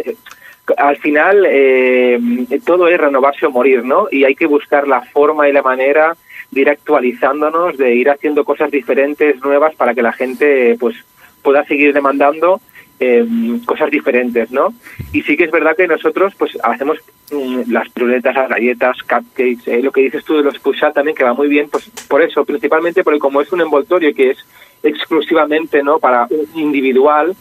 al 0.77 0.97
final, 0.97 1.45
eh, 1.47 2.19
todo 2.65 2.87
es 2.87 2.99
renovarse 2.99 3.45
o 3.45 3.51
morir, 3.51 3.83
¿no? 3.83 4.07
Y 4.11 4.23
hay 4.23 4.35
que 4.35 4.45
buscar 4.45 4.87
la 4.87 5.01
forma 5.01 5.49
y 5.49 5.53
la 5.53 5.61
manera 5.61 6.15
de 6.51 6.61
ir 6.61 6.69
actualizándonos, 6.69 7.77
de 7.77 7.95
ir 7.95 8.09
haciendo 8.09 8.43
cosas 8.43 8.71
diferentes, 8.71 9.39
nuevas, 9.41 9.75
para 9.75 9.93
que 9.93 10.01
la 10.01 10.13
gente, 10.13 10.75
pues, 10.79 10.95
pueda 11.41 11.63
seguir 11.65 11.93
demandando 11.93 12.59
eh, 12.99 13.25
cosas 13.65 13.89
diferentes, 13.89 14.51
¿no? 14.51 14.73
Y 15.13 15.21
sí 15.21 15.37
que 15.37 15.45
es 15.45 15.51
verdad 15.51 15.75
que 15.75 15.87
nosotros, 15.87 16.33
pues, 16.37 16.57
hacemos 16.63 16.97
mm, 17.31 17.71
las 17.71 17.87
piruletas, 17.89 18.35
las 18.35 18.49
galletas, 18.49 18.97
cupcakes, 19.03 19.67
eh, 19.67 19.81
lo 19.81 19.91
que 19.91 20.01
dices 20.01 20.25
tú 20.25 20.35
de 20.35 20.43
los 20.43 20.59
push 20.59 20.81
también, 20.93 21.15
que 21.15 21.23
va 21.23 21.33
muy 21.33 21.47
bien, 21.47 21.69
pues, 21.69 21.89
por 22.07 22.21
eso, 22.21 22.43
principalmente 22.43 23.03
porque 23.03 23.19
como 23.19 23.41
es 23.41 23.51
un 23.53 23.61
envoltorio 23.61 24.13
que 24.13 24.31
es 24.31 24.37
exclusivamente, 24.83 25.81
¿no?, 25.81 25.99
para 25.99 26.27
un 26.29 26.59
individual, 26.59 27.35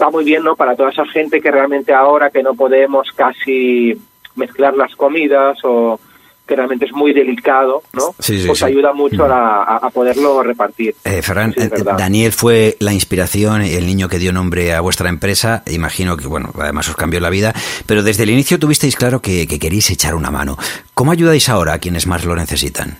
va 0.00 0.10
muy 0.10 0.24
bien, 0.24 0.42
¿no?, 0.44 0.56
para 0.56 0.74
toda 0.76 0.90
esa 0.90 1.04
gente 1.06 1.40
que 1.40 1.50
realmente 1.50 1.92
ahora 1.94 2.30
que 2.30 2.42
no 2.42 2.54
podemos 2.54 3.08
casi 3.14 3.96
mezclar 4.34 4.74
las 4.76 4.94
comidas 4.96 5.58
o 5.64 5.98
que 6.46 6.54
realmente 6.54 6.84
es 6.84 6.92
muy 6.92 7.12
delicado, 7.12 7.82
¿no? 7.92 8.14
Sí, 8.20 8.38
sí, 8.40 8.46
pues 8.46 8.60
sí. 8.60 8.66
ayuda 8.66 8.92
mucho 8.92 9.24
a, 9.24 9.28
la- 9.28 9.62
a- 9.62 9.90
poderlo 9.90 10.44
repartir. 10.44 10.94
Eh, 11.04 11.20
Ferran, 11.20 11.52
eh. 11.56 11.68
Daniel 11.98 12.30
fue 12.30 12.76
la 12.78 12.92
inspiración, 12.92 13.62
el 13.62 13.84
niño 13.84 14.08
que 14.08 14.20
dio 14.20 14.32
nombre 14.32 14.72
a 14.72 14.80
vuestra 14.80 15.08
empresa. 15.08 15.64
Imagino 15.66 16.16
que, 16.16 16.28
bueno, 16.28 16.50
además 16.56 16.88
os 16.88 16.94
cambió 16.94 17.18
la 17.18 17.30
vida. 17.30 17.52
Pero 17.86 18.04
desde 18.04 18.22
el 18.22 18.30
inicio 18.30 18.60
tuvisteis 18.60 18.94
claro 18.94 19.20
que, 19.20 19.48
que 19.48 19.58
queréis 19.58 19.90
echar 19.90 20.14
una 20.14 20.30
mano. 20.30 20.56
¿Cómo 20.94 21.10
ayudáis 21.10 21.48
ahora 21.48 21.72
a 21.72 21.78
quienes 21.80 22.06
más 22.06 22.24
lo 22.24 22.36
necesitan? 22.36 22.98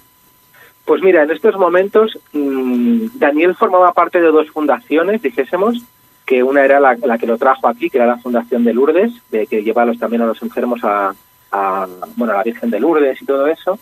Pues 0.85 1.01
mira, 1.03 1.23
en 1.23 1.31
estos 1.31 1.55
momentos 1.57 2.19
mm, 2.33 3.07
Daniel 3.15 3.55
formaba 3.55 3.93
parte 3.93 4.21
de 4.21 4.27
dos 4.29 4.51
fundaciones, 4.51 5.23
dijésemos, 5.23 5.83
que 6.27 6.43
una 6.43 6.65
era 6.65 6.81
la, 6.81 6.97
la 7.03 7.17
que 7.19 7.27
lo 7.27 7.39
trajo 7.39 7.69
aquí, 7.69 7.89
que 7.89 7.99
era 7.99 8.07
la 8.07 8.19
Fundación 8.19 8.65
de 8.65 8.75
Lourdes, 8.75 9.13
de 9.31 9.47
que 9.47 9.63
lleva 9.63 9.83
a 9.83 9.87
los- 9.87 9.99
también 9.99 10.23
a 10.23 10.27
los 10.27 10.43
enfermos 10.43 10.81
a, 10.83 11.15
a, 11.53 11.87
bueno, 12.17 12.33
a 12.33 12.37
la 12.39 12.43
Virgen 12.43 12.69
de 12.71 12.81
Lourdes 12.81 13.23
y 13.23 13.25
todo 13.25 13.47
eso. 13.47 13.79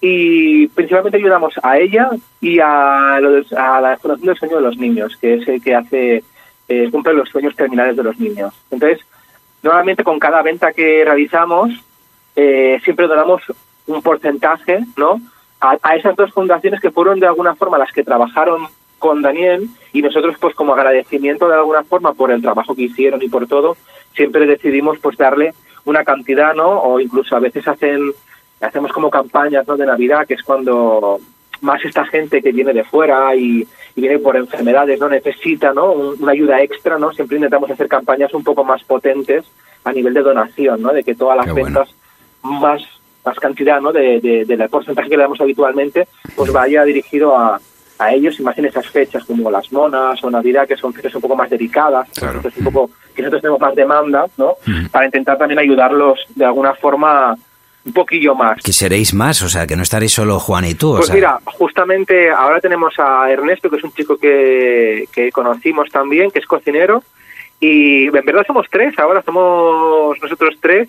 Y 0.00 0.66
principalmente 0.68 1.18
ayudamos 1.18 1.54
a 1.62 1.78
ella 1.78 2.08
y 2.40 2.58
a, 2.60 3.18
los- 3.20 3.52
a 3.52 3.80
la 3.80 3.96
Fundación 3.98 4.26
del 4.28 4.36
Sueño 4.38 4.56
de 4.56 4.62
los 4.62 4.76
Niños, 4.78 5.16
que 5.20 5.34
es 5.34 5.46
el 5.48 5.62
que 5.62 5.74
hace 5.74 6.24
eh, 6.68 6.88
cumple 6.90 7.12
los 7.12 7.28
sueños 7.28 7.54
terminales 7.54 7.94
de 7.96 8.02
los 8.02 8.18
niños. 8.18 8.54
Entonces, 8.70 9.00
normalmente 9.62 10.02
con 10.04 10.18
cada 10.18 10.40
venta 10.42 10.72
que 10.72 11.04
realizamos, 11.04 11.70
eh, 12.34 12.80
siempre 12.84 13.06
donamos 13.06 13.42
un 13.86 14.00
porcentaje, 14.00 14.80
¿no? 14.96 15.20
A, 15.60 15.76
a 15.82 15.96
esas 15.96 16.16
dos 16.16 16.32
fundaciones 16.32 16.80
que 16.80 16.90
fueron 16.90 17.20
de 17.20 17.26
alguna 17.26 17.54
forma 17.54 17.76
las 17.78 17.92
que 17.92 18.02
trabajaron 18.02 18.66
con 19.02 19.20
Daniel 19.20 19.66
y 19.92 20.00
nosotros 20.00 20.36
pues 20.40 20.54
como 20.54 20.74
agradecimiento 20.74 21.48
de 21.48 21.56
alguna 21.56 21.82
forma 21.82 22.12
por 22.14 22.30
el 22.30 22.40
trabajo 22.40 22.76
que 22.76 22.82
hicieron 22.82 23.20
y 23.20 23.28
por 23.28 23.48
todo, 23.48 23.76
siempre 24.14 24.46
decidimos 24.46 25.00
pues 25.00 25.16
darle 25.18 25.54
una 25.84 26.04
cantidad, 26.04 26.54
¿no? 26.54 26.80
O 26.82 27.00
incluso 27.00 27.34
a 27.34 27.40
veces 27.40 27.66
hacen 27.66 28.12
hacemos 28.60 28.92
como 28.92 29.10
campañas, 29.10 29.66
¿no? 29.66 29.76
de 29.76 29.86
Navidad, 29.86 30.24
que 30.24 30.34
es 30.34 30.42
cuando 30.44 31.18
más 31.62 31.84
esta 31.84 32.04
gente 32.06 32.40
que 32.40 32.52
viene 32.52 32.72
de 32.72 32.84
fuera 32.84 33.34
y, 33.34 33.66
y 33.96 34.00
viene 34.00 34.20
por 34.20 34.36
enfermedades, 34.36 35.00
¿no? 35.00 35.08
Necesita, 35.08 35.72
¿no? 35.74 35.90
Un- 35.92 36.22
una 36.22 36.30
ayuda 36.32 36.62
extra, 36.62 36.96
¿no? 36.96 37.12
Siempre 37.12 37.38
intentamos 37.38 37.68
hacer 37.72 37.88
campañas 37.88 38.32
un 38.34 38.44
poco 38.44 38.62
más 38.62 38.84
potentes 38.84 39.44
a 39.82 39.92
nivel 39.92 40.14
de 40.14 40.22
donación, 40.22 40.80
¿no? 40.80 40.92
De 40.92 41.02
que 41.02 41.16
todas 41.16 41.36
las 41.36 41.46
Qué 41.46 41.52
bueno. 41.52 41.66
ventas 41.80 41.94
más 42.42 42.82
más 43.24 43.38
cantidad, 43.38 43.80
¿no? 43.80 43.92
De, 43.92 44.68
porcentaje 44.70 45.08
que 45.08 45.16
le 45.16 45.22
damos 45.22 45.40
habitualmente, 45.40 46.06
pues 46.36 46.52
vaya 46.52 46.82
dirigido 46.84 47.36
a, 47.36 47.60
a 48.04 48.12
ellos 48.12 48.38
y 48.38 48.42
más 48.42 48.56
en 48.58 48.66
esas 48.66 48.86
fechas 48.88 49.24
como 49.24 49.50
las 49.50 49.70
monas 49.72 50.22
o 50.24 50.30
Navidad, 50.30 50.66
que 50.66 50.76
son 50.76 50.92
fechas 50.92 51.14
un 51.14 51.20
poco 51.22 51.36
más 51.36 51.48
delicadas, 51.50 52.08
Claro. 52.18 52.40
un 52.56 52.64
poco 52.64 52.90
que 53.14 53.22
nosotros 53.22 53.42
tenemos 53.42 53.60
más 53.60 53.74
demanda, 53.74 54.26
¿no? 54.36 54.54
Para 54.90 55.04
intentar 55.06 55.38
también 55.38 55.58
ayudarlos 55.58 56.18
de 56.34 56.44
alguna 56.44 56.74
forma 56.74 57.36
un 57.84 57.92
poquillo 57.92 58.34
más. 58.36 58.62
Que 58.62 58.72
seréis 58.72 59.12
más, 59.12 59.42
o 59.42 59.48
sea, 59.48 59.66
que 59.66 59.74
no 59.76 59.82
estaréis 59.82 60.12
solo 60.12 60.38
Juan 60.38 60.64
y 60.66 60.74
tú. 60.74 60.92
o 60.92 60.96
Pues 60.96 61.06
sea, 61.06 61.14
mira, 61.16 61.38
justamente 61.44 62.30
ahora 62.30 62.60
tenemos 62.60 62.94
a 62.98 63.28
Ernesto, 63.30 63.68
que 63.68 63.76
es 63.76 63.84
un 63.84 63.92
chico 63.92 64.16
que, 64.16 65.06
que 65.12 65.32
conocimos 65.32 65.88
también, 65.90 66.30
que 66.30 66.38
es 66.38 66.46
cocinero, 66.46 67.02
y 67.58 68.06
en 68.06 68.24
verdad 68.24 68.44
somos 68.46 68.66
tres, 68.70 68.96
ahora 68.98 69.22
somos 69.22 70.16
nosotros 70.22 70.54
tres, 70.60 70.88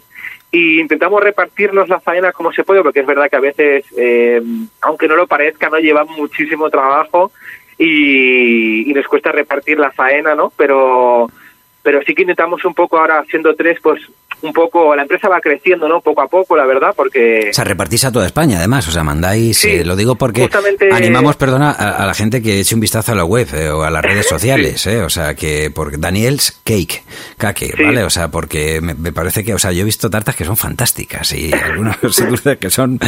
y 0.54 0.80
intentamos 0.80 1.22
repartirnos 1.24 1.90
la 1.90 2.00
faena 2.00 2.32
como 2.32 2.54
se 2.54 2.64
puede, 2.64 2.84
porque 2.84 3.00
es 3.00 3.08
verdad 3.08 3.28
que 3.28 3.36
a 3.36 3.40
veces, 3.40 3.86
eh, 3.98 4.40
aunque 4.82 5.08
no 5.08 5.16
lo 5.16 5.26
parezca, 5.26 5.68
no 5.68 5.80
lleva 5.80 6.06
muchísimo 6.06 6.70
trabajo 6.70 7.32
y, 7.80 8.88
y 8.88 8.94
nos 8.94 9.08
cuesta 9.08 9.32
repartir 9.32 9.80
la 9.80 9.92
faena, 9.92 10.36
¿no? 10.36 10.54
Pero 10.56 11.28
pero 11.82 12.02
sí 12.04 12.14
que 12.14 12.22
intentamos 12.22 12.64
un 12.66 12.76
poco 12.76 13.00
ahora 13.00 13.26
siendo 13.30 13.56
tres, 13.56 13.80
pues 13.82 14.00
un 14.44 14.54
poco, 14.54 14.96
la 14.96 15.02
empresa 15.04 15.28
va 15.30 15.40
creciendo, 15.42 15.88
¿no? 15.88 16.02
Poco 16.02 16.22
a 16.22 16.28
poco, 16.28 16.56
la 16.56 16.66
verdad, 16.66 16.94
porque... 16.96 17.48
O 17.50 17.54
sea, 17.54 17.64
repartís 17.64 18.06
a 18.06 18.12
toda 18.12 18.26
España, 18.26 18.58
además. 18.58 18.88
O 18.88 18.92
sea, 18.92 19.04
mandáis, 19.04 19.58
Sí, 19.58 19.70
eh, 19.70 19.86
lo 19.86 19.96
digo 19.96 20.16
porque 20.16 20.42
justamente- 20.44 20.90
animamos, 20.92 21.36
perdona, 21.36 21.72
a, 21.72 22.04
a 22.04 22.06
la 22.06 22.14
gente 22.14 22.42
que 22.42 22.60
eche 22.60 22.76
un 22.76 22.82
vistazo 22.82 23.14
a 23.14 23.16
la 23.16 23.26
web 23.26 23.48
eh, 23.54 23.70
o 23.70 23.84
a 23.84 23.90
las 23.90 24.04
redes 24.04 24.28
sociales, 24.30 24.86
eh, 24.88 25.02
o 25.02 25.10
sea, 25.10 25.34
que 25.36 25.72
por 25.74 25.98
Daniel's 26.00 26.60
Cake, 26.64 27.04
Cake, 27.38 27.74
Sí. 27.78 27.84
¿vale? 27.84 28.04
O 28.04 28.10
sea, 28.10 28.30
porque 28.30 28.80
me, 28.82 28.94
me 28.94 29.12
parece 29.12 29.44
que, 29.44 29.54
o 29.54 29.60
sea, 29.60 29.72
yo 29.72 29.82
he 29.82 29.86
visto 29.86 30.10
tartas 30.10 30.36
que 30.36 30.44
son 30.46 30.58
fantásticas 30.58 31.32
y 31.34 31.52
algunos 31.54 31.96
dulces 32.02 32.58
que 32.60 32.70
son 32.70 33.00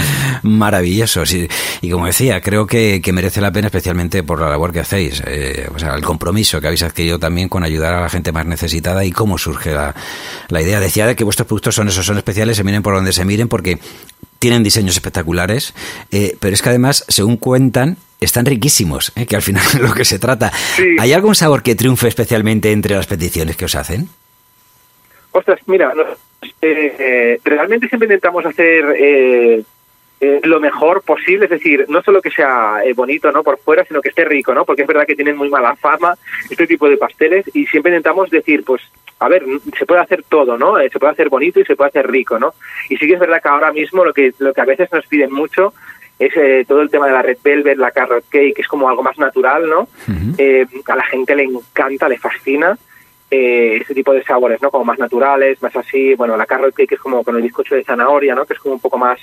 maravillosos. 0.43 1.33
Y, 1.33 1.47
y 1.81 1.89
como 1.89 2.05
decía, 2.05 2.41
creo 2.41 2.65
que, 2.67 3.01
que 3.03 3.11
merece 3.13 3.41
la 3.41 3.51
pena 3.51 3.67
especialmente 3.67 4.23
por 4.23 4.39
la 4.39 4.49
labor 4.49 4.71
que 4.71 4.79
hacéis, 4.79 5.21
eh, 5.27 5.67
o 5.73 5.79
sea, 5.79 5.95
el 5.95 6.03
compromiso 6.03 6.61
que 6.61 6.67
habéis 6.67 6.83
adquirido 6.83 7.19
también 7.19 7.49
con 7.49 7.63
ayudar 7.63 7.93
a 7.95 8.01
la 8.01 8.09
gente 8.09 8.31
más 8.31 8.45
necesitada 8.45 9.03
y 9.05 9.11
cómo 9.11 9.37
surge 9.37 9.73
la, 9.73 9.93
la 10.49 10.61
idea. 10.61 10.79
Decía 10.79 11.07
de 11.07 11.15
que 11.15 11.24
vuestros 11.25 11.47
productos 11.47 11.75
son 11.75 11.87
esos, 11.89 12.05
son 12.05 12.17
especiales, 12.17 12.55
se 12.57 12.63
miren 12.63 12.81
por 12.81 12.95
donde 12.95 13.11
se 13.11 13.25
miren, 13.25 13.47
porque 13.49 13.77
tienen 14.39 14.63
diseños 14.63 14.95
espectaculares, 14.95 15.73
eh, 16.11 16.37
pero 16.39 16.53
es 16.53 16.61
que 16.61 16.69
además, 16.69 17.03
según 17.09 17.35
cuentan, 17.37 17.97
están 18.21 18.45
riquísimos, 18.45 19.11
eh, 19.15 19.25
que 19.25 19.35
al 19.35 19.41
final 19.41 19.63
es 19.73 19.79
lo 19.81 19.93
que 19.93 20.05
se 20.05 20.19
trata. 20.19 20.51
Sí. 20.53 20.95
¿Hay 20.99 21.11
algún 21.13 21.35
sabor 21.35 21.61
que 21.63 21.75
triunfe 21.75 22.07
especialmente 22.07 22.71
entre 22.71 22.95
las 22.95 23.07
peticiones 23.07 23.57
que 23.57 23.65
os 23.65 23.75
hacen? 23.75 24.07
Ostras, 25.31 25.59
mira, 25.65 25.93
no- 25.93 26.03
eh, 26.61 26.95
eh, 26.99 27.39
realmente 27.43 27.87
siempre 27.89 28.05
intentamos 28.07 28.45
hacer 28.45 29.63
lo 30.43 30.59
mejor 30.59 31.01
posible, 31.03 31.45
es 31.45 31.51
decir, 31.51 31.85
no 31.87 32.01
solo 32.01 32.21
que 32.21 32.31
sea 32.31 32.77
bonito 32.95 33.31
no 33.31 33.43
por 33.43 33.59
fuera, 33.59 33.83
sino 33.85 34.01
que 34.01 34.09
esté 34.09 34.25
rico, 34.25 34.53
¿no? 34.55 34.65
Porque 34.65 34.81
es 34.83 34.87
verdad 34.87 35.05
que 35.05 35.15
tienen 35.15 35.37
muy 35.37 35.49
mala 35.49 35.75
fama 35.75 36.15
este 36.49 36.65
tipo 36.65 36.89
de 36.89 36.97
pasteles 36.97 37.45
y 37.53 37.65
siempre 37.67 37.91
intentamos 37.91 38.29
decir, 38.31 38.63
pues, 38.63 38.81
a 39.19 39.29
ver, 39.29 39.43
se 39.77 39.85
puede 39.85 40.01
hacer 40.01 40.23
todo, 40.27 40.57
¿no? 40.57 40.79
Eh, 40.79 40.89
se 40.91 40.99
puede 40.99 41.13
hacer 41.13 41.29
bonito 41.29 41.59
y 41.59 41.65
se 41.65 41.75
puede 41.75 41.89
hacer 41.89 42.09
rico, 42.09 42.39
¿no? 42.39 42.53
Y 42.89 42.97
sí 42.97 43.07
que 43.07 43.13
es 43.13 43.19
verdad 43.19 43.41
que 43.41 43.49
ahora 43.49 43.71
mismo 43.71 44.03
lo 44.03 44.13
que 44.13 44.33
lo 44.39 44.53
que 44.53 44.61
a 44.61 44.65
veces 44.65 44.91
nos 44.91 45.05
piden 45.07 45.31
mucho 45.31 45.73
es 46.17 46.33
todo 46.65 46.81
el 46.81 46.89
tema 46.89 47.07
de 47.07 47.13
la 47.13 47.21
red 47.21 47.37
velvet, 47.43 47.77
la 47.77 47.91
carrot 47.91 48.23
cake, 48.29 48.55
que 48.55 48.61
es 48.61 48.67
como 48.69 48.87
algo 48.87 49.03
más 49.03 49.17
natural, 49.17 49.69
¿no? 49.69 49.89
a 50.07 50.95
la 50.95 51.03
gente 51.03 51.35
le 51.35 51.43
encanta, 51.43 52.07
le 52.07 52.17
fascina 52.17 52.77
eh, 53.29 53.79
ese 53.81 53.93
tipo 53.93 54.13
de 54.13 54.23
sabores, 54.23 54.61
¿no? 54.61 54.71
Como 54.71 54.85
más 54.85 54.97
naturales, 54.97 55.61
más 55.61 55.75
así, 55.75 56.15
bueno, 56.15 56.37
la 56.37 56.45
carrot 56.45 56.73
cake 56.73 56.93
es 56.93 56.99
como 56.99 57.21
con 57.23 57.35
el 57.35 57.41
bizcocho 57.41 57.75
de 57.75 57.83
zanahoria, 57.83 58.33
¿no? 58.33 58.45
Que 58.45 58.53
es 58.53 58.59
como 58.59 58.75
un 58.75 58.79
poco 58.79 58.97
más 58.97 59.19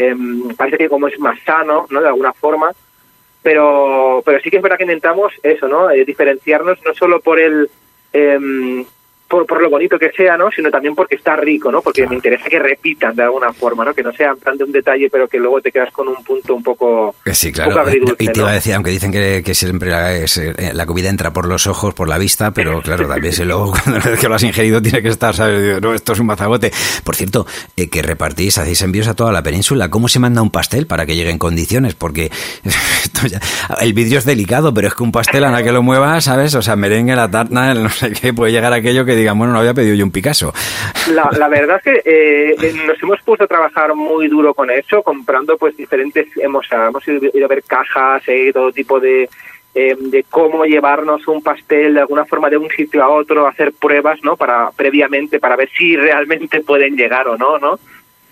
Em, 0.00 0.54
parece 0.56 0.78
que 0.78 0.88
como 0.88 1.08
es 1.08 1.18
más 1.20 1.38
sano, 1.44 1.86
¿no? 1.90 2.00
De 2.00 2.08
alguna 2.08 2.32
forma, 2.32 2.72
pero, 3.42 4.22
pero 4.24 4.40
sí 4.40 4.48
que 4.48 4.56
es 4.56 4.62
verdad 4.62 4.78
que 4.78 4.84
intentamos 4.84 5.34
eso, 5.42 5.68
¿no? 5.68 5.90
Eh, 5.90 6.06
diferenciarnos 6.06 6.78
no 6.86 6.94
solo 6.94 7.20
por 7.20 7.38
el... 7.38 7.68
Por, 9.30 9.46
por, 9.46 9.62
lo 9.62 9.70
bonito 9.70 9.96
que 9.96 10.10
sea, 10.10 10.36
¿no? 10.36 10.50
Sino 10.50 10.70
también 10.70 10.92
porque 10.92 11.14
está 11.14 11.36
rico, 11.36 11.70
¿no? 11.70 11.82
Porque 11.82 12.04
me 12.08 12.16
interesa 12.16 12.48
que 12.48 12.58
repitan 12.58 13.14
de 13.14 13.22
alguna 13.22 13.52
forma, 13.52 13.84
¿no? 13.84 13.94
Que 13.94 14.02
no 14.02 14.12
sea 14.12 14.34
tan 14.34 14.58
de 14.58 14.64
un 14.64 14.72
detalle, 14.72 15.08
pero 15.08 15.28
que 15.28 15.38
luego 15.38 15.60
te 15.60 15.70
quedas 15.70 15.92
con 15.92 16.08
un 16.08 16.16
punto 16.24 16.56
un 16.56 16.62
poco. 16.64 17.14
Sí, 17.32 17.52
claro. 17.52 17.84
y 18.18 18.26
te 18.26 18.40
iba 18.40 18.50
a 18.50 18.54
decir, 18.54 18.74
aunque 18.74 18.90
dicen 18.90 19.12
que, 19.12 19.42
que 19.44 19.54
siempre 19.54 19.90
la, 19.90 20.16
es, 20.16 20.36
eh, 20.36 20.72
la, 20.72 20.84
comida 20.84 21.08
entra 21.08 21.32
por 21.32 21.46
los 21.46 21.68
ojos, 21.68 21.94
por 21.94 22.08
la 22.08 22.18
vista, 22.18 22.50
pero 22.50 22.80
claro, 22.82 23.06
también 23.06 23.32
si 23.32 23.44
luego 23.44 23.72
cuando 23.84 24.00
que 24.16 24.28
lo 24.28 24.34
has 24.34 24.42
ingerido 24.42 24.82
tiene 24.82 25.00
que 25.00 25.08
estar, 25.08 25.34
¿sabes? 25.34 25.80
No, 25.80 25.94
esto 25.94 26.12
es 26.12 26.18
un 26.18 26.26
mazagote. 26.26 26.72
Por 27.04 27.14
cierto, 27.14 27.46
eh, 27.76 27.88
que 27.88 28.02
repartís, 28.02 28.58
hacéis 28.58 28.82
envíos 28.82 29.06
a 29.06 29.14
toda 29.14 29.30
la 29.30 29.42
península. 29.44 29.90
¿Cómo 29.90 30.08
se 30.08 30.18
manda 30.18 30.42
un 30.42 30.50
pastel 30.50 30.88
para 30.88 31.06
que 31.06 31.14
llegue 31.14 31.30
en 31.30 31.38
condiciones? 31.38 31.94
Porque 31.94 32.32
el 33.80 33.92
vidrio 33.92 34.18
es 34.18 34.24
delicado, 34.24 34.74
pero 34.74 34.88
es 34.88 34.94
que 34.94 35.04
un 35.04 35.12
pastel 35.12 35.44
a 35.44 35.50
la 35.50 35.62
que 35.62 35.70
lo 35.70 35.82
muevas, 35.82 36.24
¿sabes? 36.24 36.54
O 36.56 36.62
sea, 36.62 36.74
merengue, 36.74 37.14
la 37.14 37.30
tarta, 37.30 37.74
no 37.74 37.88
sé 37.90 38.10
qué, 38.12 38.34
puede 38.34 38.52
llegar 38.52 38.72
aquello 38.72 39.04
que 39.04 39.19
digan, 39.20 39.38
bueno, 39.38 39.52
no 39.52 39.60
había 39.60 39.74
pedido 39.74 39.94
yo 39.94 40.04
un 40.04 40.10
Picasso. 40.10 40.52
La, 41.12 41.48
verdad 41.48 41.76
es 41.78 41.82
que 41.82 42.02
eh, 42.04 42.56
eh, 42.60 42.74
nos 42.86 43.02
hemos 43.02 43.20
puesto 43.22 43.44
a 43.44 43.48
trabajar 43.48 43.94
muy 43.94 44.28
duro 44.28 44.54
con 44.54 44.70
eso, 44.70 45.02
comprando 45.02 45.56
pues 45.56 45.76
diferentes, 45.76 46.28
hemos, 46.36 46.66
hemos 46.70 47.06
ido, 47.08 47.44
a 47.44 47.48
ver 47.48 47.62
cajas, 47.62 48.22
eh, 48.26 48.50
todo 48.52 48.72
tipo 48.72 49.00
de, 49.00 49.28
de 49.74 50.24
cómo 50.28 50.64
llevarnos 50.64 51.26
un 51.28 51.42
pastel 51.42 51.94
de 51.94 52.00
alguna 52.00 52.24
forma 52.24 52.50
de 52.50 52.56
un 52.56 52.68
sitio 52.70 53.02
a 53.02 53.08
otro, 53.08 53.46
hacer 53.46 53.72
pruebas, 53.72 54.18
¿no? 54.22 54.36
Para 54.36 54.70
previamente 54.72 55.38
para 55.38 55.56
ver 55.56 55.70
si 55.76 55.96
realmente 55.96 56.60
pueden 56.66 56.96
llegar 56.96 57.28
o 57.28 57.36
no, 57.36 57.58
¿no? 57.58 57.78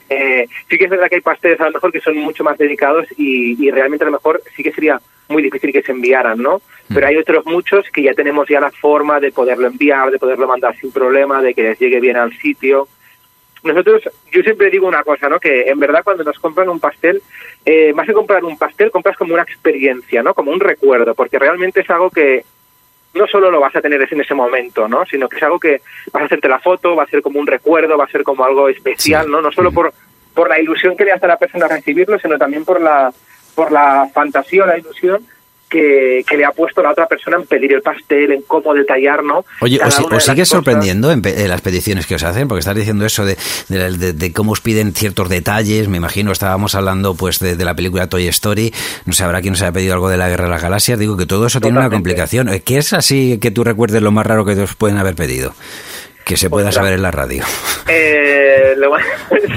sí 0.09 0.78
que 0.78 0.85
es 0.85 0.90
verdad 0.90 1.07
que 1.11 1.16
hay 1.16 1.21
pasteles 1.21 1.61
a 1.61 1.66
lo 1.66 1.73
mejor 1.73 1.92
que 1.92 2.00
son 2.00 2.16
mucho 2.16 2.42
más 2.42 2.57
dedicados 2.57 3.07
y, 3.18 3.62
y 3.62 3.71
realmente 3.71 4.04
a 4.04 4.07
lo 4.07 4.12
mejor 4.12 4.40
sí 4.57 4.62
que 4.62 4.73
sería 4.73 4.99
muy 5.28 5.42
difícil 5.42 5.73
que 5.73 5.82
se 5.82 5.92
enviaran, 5.92 6.38
¿no? 6.38 6.61
Pero 6.92 7.06
hay 7.06 7.16
otros 7.16 7.44
muchos 7.47 7.88
que 7.90 8.02
ya 8.02 8.14
tenemos 8.14 8.49
ya 8.49 8.61
la 8.61 8.70
forma 8.70 9.20
de 9.20 9.30
poderlo 9.30 9.66
enviar, 9.66 10.11
de 10.11 10.18
poderlo 10.18 10.49
mandar 10.49 10.76
sin 10.76 10.90
problema, 10.90 11.42
de 11.42 11.54
que 11.54 11.62
les 11.62 11.78
llegue 11.78 12.00
bien 12.00 12.16
al 12.16 12.32
sitio. 12.38 12.88
Nosotros, 13.62 14.08
yo 14.32 14.42
siempre 14.42 14.70
digo 14.70 14.87
una 14.87 15.02
cosa, 15.02 15.28
¿no? 15.28 15.38
Que 15.38 15.68
en 15.68 15.78
verdad 15.78 16.02
cuando 16.02 16.25
nos 16.25 16.38
compran 16.38 16.68
un 16.68 16.80
pastel, 16.80 17.23
eh, 17.64 17.92
más 17.92 18.06
que 18.06 18.12
comprar 18.12 18.44
un 18.44 18.56
pastel, 18.56 18.90
compras 18.90 19.16
como 19.16 19.35
una 19.35 19.42
experiencia, 19.42 20.23
¿no? 20.23 20.32
Como 20.32 20.50
un 20.50 20.61
recuerdo, 20.61 21.14
porque 21.14 21.38
realmente 21.38 21.80
es 21.80 21.90
algo 21.90 22.11
que 22.11 22.44
no 23.14 23.26
solo 23.26 23.50
lo 23.50 23.61
vas 23.61 23.75
a 23.75 23.80
tener 23.80 24.00
en 24.11 24.20
ese 24.20 24.35
momento, 24.35 24.88
¿no? 24.88 25.04
Sino 25.06 25.28
que 25.28 25.37
es 25.37 25.42
algo 25.42 25.58
que 25.58 25.80
vas 26.12 26.23
a 26.23 26.26
hacerte 26.26 26.49
la 26.49 26.61
foto, 26.61 26.97
va 26.97 27.02
a 27.02 27.08
ser 27.08 27.20
como 27.20 27.40
un 27.40 27.47
recuerdo, 27.47 27.99
va 27.99 28.04
a 28.04 28.11
ser 28.11 28.23
como 28.23 28.44
algo 28.44 28.68
especial, 28.68 29.30
¿no? 29.30 29.42
No 29.42 29.50
solo 29.50 29.73
por, 29.73 29.92
por 30.35 30.49
la 30.49 30.61
ilusión 30.61 30.97
que 30.97 31.04
le 31.04 31.12
hace 31.12 31.26
a 31.26 31.28
la 31.28 31.38
persona 31.38 31.68
recibirlo, 31.68 32.18
sino 32.18 32.38
también 32.38 32.64
por 32.64 32.80
la, 32.80 33.12
por 33.58 33.72
la 33.72 34.08
fantasía 34.14 34.62
o 34.62 34.66
la 34.68 34.78
ilusión 34.78 35.18
que, 35.68 36.24
le 36.30 36.44
ha 36.44 36.52
puesto 36.52 36.80
la 36.80 36.92
otra 36.92 37.08
persona 37.08 37.38
en 37.38 37.44
pedir 37.44 37.72
el 37.72 37.82
pastel, 37.82 38.30
en 38.30 38.42
cómo 38.42 38.72
detallar, 38.72 39.24
¿no? 39.24 39.44
Oye, 39.60 39.80
¿os, 39.84 40.24
sigue 40.24 40.44
sorprendiendo 40.44 41.10
en, 41.10 41.20
las 41.48 41.60
peticiones 41.60 42.06
que 42.06 42.14
os 42.14 42.22
hacen? 42.22 42.46
Porque 42.46 42.60
estás 42.60 42.76
diciendo 42.76 43.04
eso 43.04 43.26
de, 43.26 43.36
de, 43.68 44.33
cómo 44.33 44.52
os 44.52 44.61
piden 44.61 44.94
ciertos 44.94 45.28
detalles, 45.28 45.88
me 45.88 45.96
imagino, 45.96 46.30
estábamos 46.30 46.76
hablando 46.76 47.16
pues 47.16 47.40
de, 47.40 47.56
la 47.64 47.74
película 47.74 48.06
Toy 48.06 48.28
Story, 48.28 48.72
no 49.06 49.12
sé, 49.12 49.24
habrá 49.24 49.40
quien 49.40 49.54
nos 49.54 49.62
haya 49.62 49.72
pedido 49.72 49.94
algo 49.94 50.09
de 50.09 50.18
la 50.18 50.28
Guerra 50.28 50.44
de 50.44 50.50
las 50.50 50.62
Galaxias, 50.62 51.00
digo 51.00 51.16
que 51.16 51.26
todo 51.26 51.48
eso 51.48 51.61
tiene 51.61 51.80
una 51.80 51.90
complicación. 51.90 52.48
¿Qué 52.64 52.78
es 52.78 52.92
así 52.92 53.38
que 53.40 53.50
tú 53.50 53.64
recuerdes 53.64 54.00
lo 54.02 54.12
más 54.12 54.24
raro 54.24 54.44
que 54.44 54.52
os 54.52 54.76
pueden 54.76 54.98
haber 54.98 55.16
pedido? 55.16 55.52
Que 56.24 56.37
se 56.37 56.48
pueda 56.48 56.70
saber 56.70 56.92
en 56.92 57.02
la 57.02 57.11
radio. 57.11 57.42
Eh, 57.88 58.76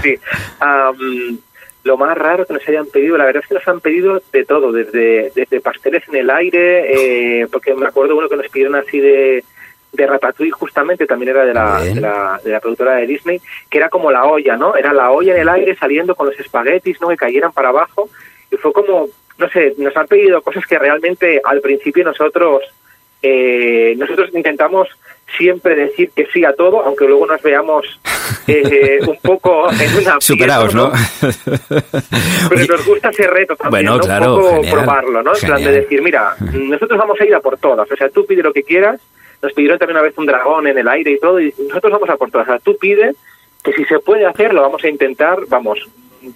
sí. 0.01 0.15
Lo 1.83 1.97
más 1.97 2.15
raro 2.17 2.45
que 2.45 2.53
nos 2.53 2.67
hayan 2.67 2.85
pedido, 2.85 3.17
la 3.17 3.25
verdad 3.25 3.41
es 3.43 3.49
que 3.49 3.55
nos 3.55 3.67
han 3.67 3.79
pedido 3.79 4.21
de 4.31 4.45
todo, 4.45 4.71
desde, 4.71 5.31
desde 5.33 5.61
pasteles 5.61 6.07
en 6.09 6.15
el 6.15 6.29
aire, 6.29 7.41
eh, 7.41 7.47
porque 7.51 7.73
me 7.73 7.87
acuerdo 7.87 8.15
uno 8.15 8.29
que 8.29 8.35
nos 8.35 8.47
pidieron 8.49 8.75
así 8.75 8.99
de, 8.99 9.43
de 9.91 10.07
Ratatouille 10.07 10.51
justamente, 10.51 11.05
también 11.05 11.29
era 11.29 11.45
de 11.45 11.53
la, 11.53 11.81
de 11.81 11.99
la, 11.99 12.39
de 12.43 12.51
la, 12.51 12.59
productora 12.59 12.95
de 12.95 13.07
Disney, 13.07 13.41
que 13.69 13.77
era 13.77 13.89
como 13.89 14.11
la 14.11 14.25
olla, 14.25 14.55
¿no? 14.55 14.75
Era 14.75 14.93
la 14.93 15.11
olla 15.11 15.33
en 15.33 15.41
el 15.41 15.49
aire 15.49 15.75
saliendo 15.75 16.15
con 16.15 16.27
los 16.27 16.39
espaguetis, 16.39 17.01
¿no? 17.01 17.09
Que 17.09 17.17
cayeran 17.17 17.51
para 17.51 17.69
abajo. 17.69 18.09
Y 18.51 18.57
fue 18.57 18.71
como, 18.73 19.07
no 19.37 19.49
sé, 19.49 19.73
nos 19.77 19.95
han 19.97 20.07
pedido 20.07 20.41
cosas 20.41 20.65
que 20.65 20.79
realmente 20.79 21.41
al 21.43 21.61
principio 21.61 22.03
nosotros, 22.03 22.61
eh, 23.21 23.93
nosotros 23.97 24.29
intentamos 24.33 24.87
siempre 25.37 25.75
decir 25.75 26.11
que 26.15 26.25
sí 26.33 26.43
a 26.43 26.53
todo, 26.53 26.81
aunque 26.83 27.05
luego 27.05 27.25
nos 27.25 27.41
veamos 27.41 27.85
eh, 28.47 28.99
un 29.07 29.17
poco 29.21 29.69
en 29.71 29.97
una 29.97 30.17
superados, 30.19 30.75
¿no? 30.75 30.91
Pero 32.49 32.65
nos 32.65 32.85
gusta 32.85 33.09
ese 33.09 33.27
reto 33.27 33.55
también, 33.55 33.85
bueno, 33.85 33.99
claro, 33.99 34.35
un 34.35 34.41
poco 34.41 34.61
probarlo, 34.69 35.23
¿no? 35.23 35.33
En 35.33 35.41
plan 35.41 35.63
de 35.63 35.71
decir, 35.71 36.01
mira, 36.01 36.35
nosotros 36.39 36.97
vamos 36.99 37.19
a 37.19 37.25
ir 37.25 37.35
a 37.35 37.39
por 37.39 37.57
todas, 37.57 37.89
o 37.89 37.95
sea, 37.95 38.09
tú 38.09 38.25
pide 38.25 38.43
lo 38.43 38.53
que 38.53 38.63
quieras. 38.63 38.99
Nos 39.41 39.53
pidieron 39.53 39.79
también 39.79 39.97
una 39.97 40.05
vez 40.05 40.15
un 40.19 40.27
dragón 40.27 40.67
en 40.67 40.77
el 40.77 40.87
aire 40.87 41.13
y 41.13 41.19
todo, 41.19 41.39
y 41.39 41.51
nosotros 41.67 41.91
vamos 41.93 42.09
a 42.09 42.15
por 42.15 42.29
todas. 42.29 42.47
O 42.47 42.51
sea, 42.51 42.59
tú 42.59 42.77
pide 42.77 43.15
que 43.63 43.73
si 43.73 43.85
se 43.85 43.97
puede 43.97 44.27
hacer, 44.27 44.53
lo 44.53 44.61
vamos 44.61 44.83
a 44.83 44.87
intentar, 44.87 45.39
vamos, 45.47 45.79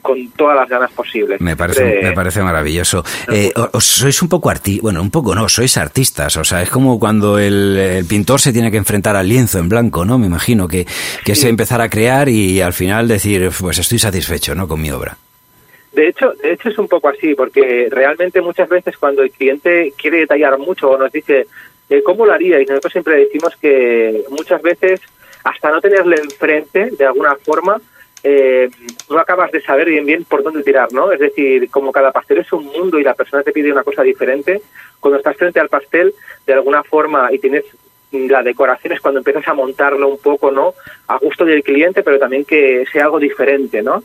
con 0.02 0.30
todas 0.32 0.56
las 0.56 0.70
ganas 0.70 0.92
posibles. 0.92 1.40
Me 1.42 1.56
parece, 1.56 2.00
me 2.02 2.12
parece 2.14 2.42
maravilloso. 2.42 3.04
Eh, 3.32 3.52
sois 3.80 4.22
un 4.22 4.30
poco 4.30 4.50
arti 4.50 4.80
bueno, 4.80 5.02
un 5.02 5.12
poco 5.12 5.36
no, 5.36 5.48
sois 5.50 5.78
artistas, 5.78 6.38
o 6.38 6.44
sea, 6.44 6.62
es 6.62 6.70
como 6.70 7.00
cuando 7.00 7.40
el, 7.40 8.06
pintor 8.08 8.40
se 8.40 8.54
tiene 8.54 8.72
que 8.72 8.78
enfrentar 8.78 9.16
al 9.16 9.28
lienzo 9.28 9.60
en 9.60 9.70
blanco, 9.70 10.06
¿no? 10.06 10.18
Me 10.18 10.28
imagino 10.28 10.68
que, 10.68 10.86
que 11.24 11.32
es 11.34 11.44
empezar 11.44 11.82
a 11.82 11.90
crear 11.90 12.30
y 12.30 12.62
al 12.62 12.74
final 12.74 13.08
decir, 13.08 13.50
pues 13.60 13.80
estoy 13.80 14.00
satisfecho, 14.00 14.56
¿no? 14.56 14.68
Con 14.68 14.82
mi 14.82 14.92
obra. 14.92 15.18
De 15.96 16.10
hecho, 16.10 16.34
de 16.44 16.52
hecho 16.52 16.70
es 16.70 16.78
un 16.78 16.90
poco 16.90 17.08
así, 17.08 17.36
porque 17.36 17.88
realmente 17.90 18.42
muchas 18.42 18.68
veces 18.68 18.98
cuando 18.98 19.24
el 19.24 19.32
cliente 19.32 19.94
quiere 19.98 20.20
detallar 20.20 20.58
mucho 20.58 20.90
o 20.90 20.98
nos 20.98 21.12
dice, 21.12 21.48
eh, 21.90 22.04
¿cómo 22.04 22.26
lo 22.26 22.34
haría? 22.34 22.62
Y 22.62 22.66
nosotros 22.66 22.92
siempre 22.92 23.16
decimos 23.16 23.56
que 23.56 24.24
muchas 24.30 24.62
veces, 24.62 25.00
hasta 25.44 25.72
no 25.72 25.80
tenerle 25.80 26.18
enfrente, 26.18 26.92
de 26.98 27.06
alguna 27.06 27.36
forma, 27.36 27.80
eh, 28.28 28.70
no 29.08 29.20
acabas 29.20 29.52
de 29.52 29.62
saber 29.62 29.88
bien 29.88 30.04
bien 30.04 30.24
por 30.24 30.42
dónde 30.42 30.64
tirar, 30.64 30.92
¿no? 30.92 31.12
Es 31.12 31.20
decir, 31.20 31.70
como 31.70 31.92
cada 31.92 32.12
pastel 32.12 32.40
es 32.40 32.52
un 32.52 32.66
mundo 32.66 33.00
y 33.00 33.04
la 33.04 33.14
persona 33.14 33.44
te 33.44 33.52
pide 33.52 33.72
una 33.72 33.84
cosa 33.84 34.02
diferente, 34.02 34.64
cuando 35.00 35.20
estás 35.20 35.38
frente 35.38 35.60
al 35.60 35.70
pastel, 35.70 36.12
de 36.48 36.54
alguna 36.54 36.84
forma, 36.84 37.32
y 37.32 37.38
tienes 37.38 37.66
la 38.12 38.42
decoración 38.42 38.94
es 38.94 39.02
cuando 39.02 39.20
empiezas 39.20 39.48
a 39.48 39.54
montarlo 39.54 40.08
un 40.08 40.18
poco, 40.18 40.50
¿no? 40.50 40.74
A 41.08 41.18
gusto 41.18 41.46
del 41.46 41.62
cliente, 41.64 42.02
pero 42.02 42.18
también 42.18 42.46
que 42.46 42.86
sea 42.92 43.04
algo 43.06 43.20
diferente, 43.20 43.84
¿no? 43.84 44.02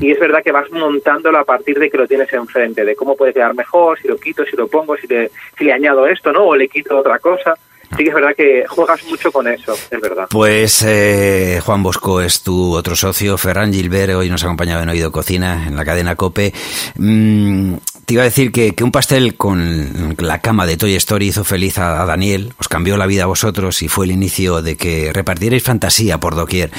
Y 0.00 0.12
es 0.12 0.20
verdad 0.20 0.42
que 0.44 0.52
vas 0.52 0.70
montándolo 0.70 1.38
a 1.38 1.44
partir 1.44 1.78
de 1.78 1.90
que 1.90 1.96
lo 1.96 2.06
tienes 2.06 2.32
enfrente, 2.32 2.84
de 2.84 2.94
cómo 2.94 3.16
puede 3.16 3.32
quedar 3.32 3.54
mejor, 3.54 3.98
si 3.98 4.06
lo 4.06 4.18
quito, 4.18 4.44
si 4.44 4.56
lo 4.56 4.68
pongo, 4.68 4.96
si, 4.96 5.08
si 5.08 5.64
le 5.64 5.72
añado 5.72 6.06
esto, 6.06 6.30
¿no? 6.32 6.44
O 6.44 6.54
le 6.54 6.68
quito 6.68 6.96
otra 6.96 7.18
cosa 7.18 7.54
sí 7.96 8.04
que 8.04 8.08
es 8.08 8.14
verdad 8.14 8.34
que 8.36 8.64
juegas 8.68 9.04
mucho 9.04 9.30
con 9.32 9.46
eso, 9.46 9.74
es 9.90 10.00
verdad. 10.00 10.26
Pues 10.30 10.82
eh, 10.86 11.60
Juan 11.64 11.82
Bosco 11.82 12.20
es 12.20 12.42
tu 12.42 12.74
otro 12.74 12.96
socio, 12.96 13.38
Ferran 13.38 13.72
Gilbert, 13.72 14.14
hoy 14.14 14.30
nos 14.30 14.42
ha 14.42 14.46
acompañado 14.46 14.82
en 14.82 14.88
Oído 14.88 15.12
Cocina, 15.12 15.66
en 15.66 15.76
la 15.76 15.84
cadena 15.84 16.16
COPE. 16.16 16.52
Mm, 16.96 17.74
te 18.04 18.14
iba 18.14 18.22
a 18.22 18.24
decir 18.24 18.52
que, 18.52 18.74
un 18.82 18.92
pastel 18.92 19.36
con 19.36 20.14
la 20.18 20.40
cama 20.40 20.66
de 20.66 20.76
Toy 20.76 20.94
Story 20.96 21.28
hizo 21.28 21.44
feliz 21.44 21.78
a, 21.78 22.04
Daniel, 22.04 22.52
os 22.58 22.68
cambió 22.68 22.96
la 22.96 23.06
vida 23.06 23.24
a 23.24 23.26
vosotros 23.26 23.82
y 23.82 23.88
fue 23.88 24.06
el 24.06 24.12
inicio 24.12 24.62
de 24.62 24.76
que 24.76 25.12
repartierais 25.12 25.62
fantasía 25.62 26.18
por 26.18 26.34
doquier. 26.34 26.70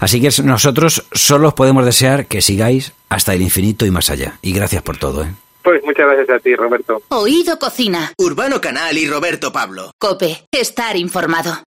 Así 0.00 0.20
que 0.20 0.30
nosotros 0.42 1.06
solo 1.12 1.48
os 1.48 1.54
podemos 1.54 1.84
desear 1.84 2.26
que 2.26 2.42
sigáis 2.42 2.92
hasta 3.08 3.32
el 3.34 3.42
infinito 3.42 3.86
y 3.86 3.90
más 3.90 4.10
allá. 4.10 4.38
Y 4.42 4.52
gracias 4.52 4.82
por 4.82 4.98
todo. 4.98 5.24
¿eh? 5.24 5.28
Pues 5.66 5.82
muchas 5.82 6.06
gracias 6.06 6.30
a 6.30 6.38
ti, 6.38 6.54
Roberto. 6.54 7.02
Oído 7.08 7.58
Cocina. 7.58 8.12
Urbano 8.18 8.60
Canal 8.60 8.96
y 8.98 9.08
Roberto 9.08 9.52
Pablo. 9.52 9.90
Cope, 9.98 10.46
estar 10.52 10.96
informado. 10.96 11.58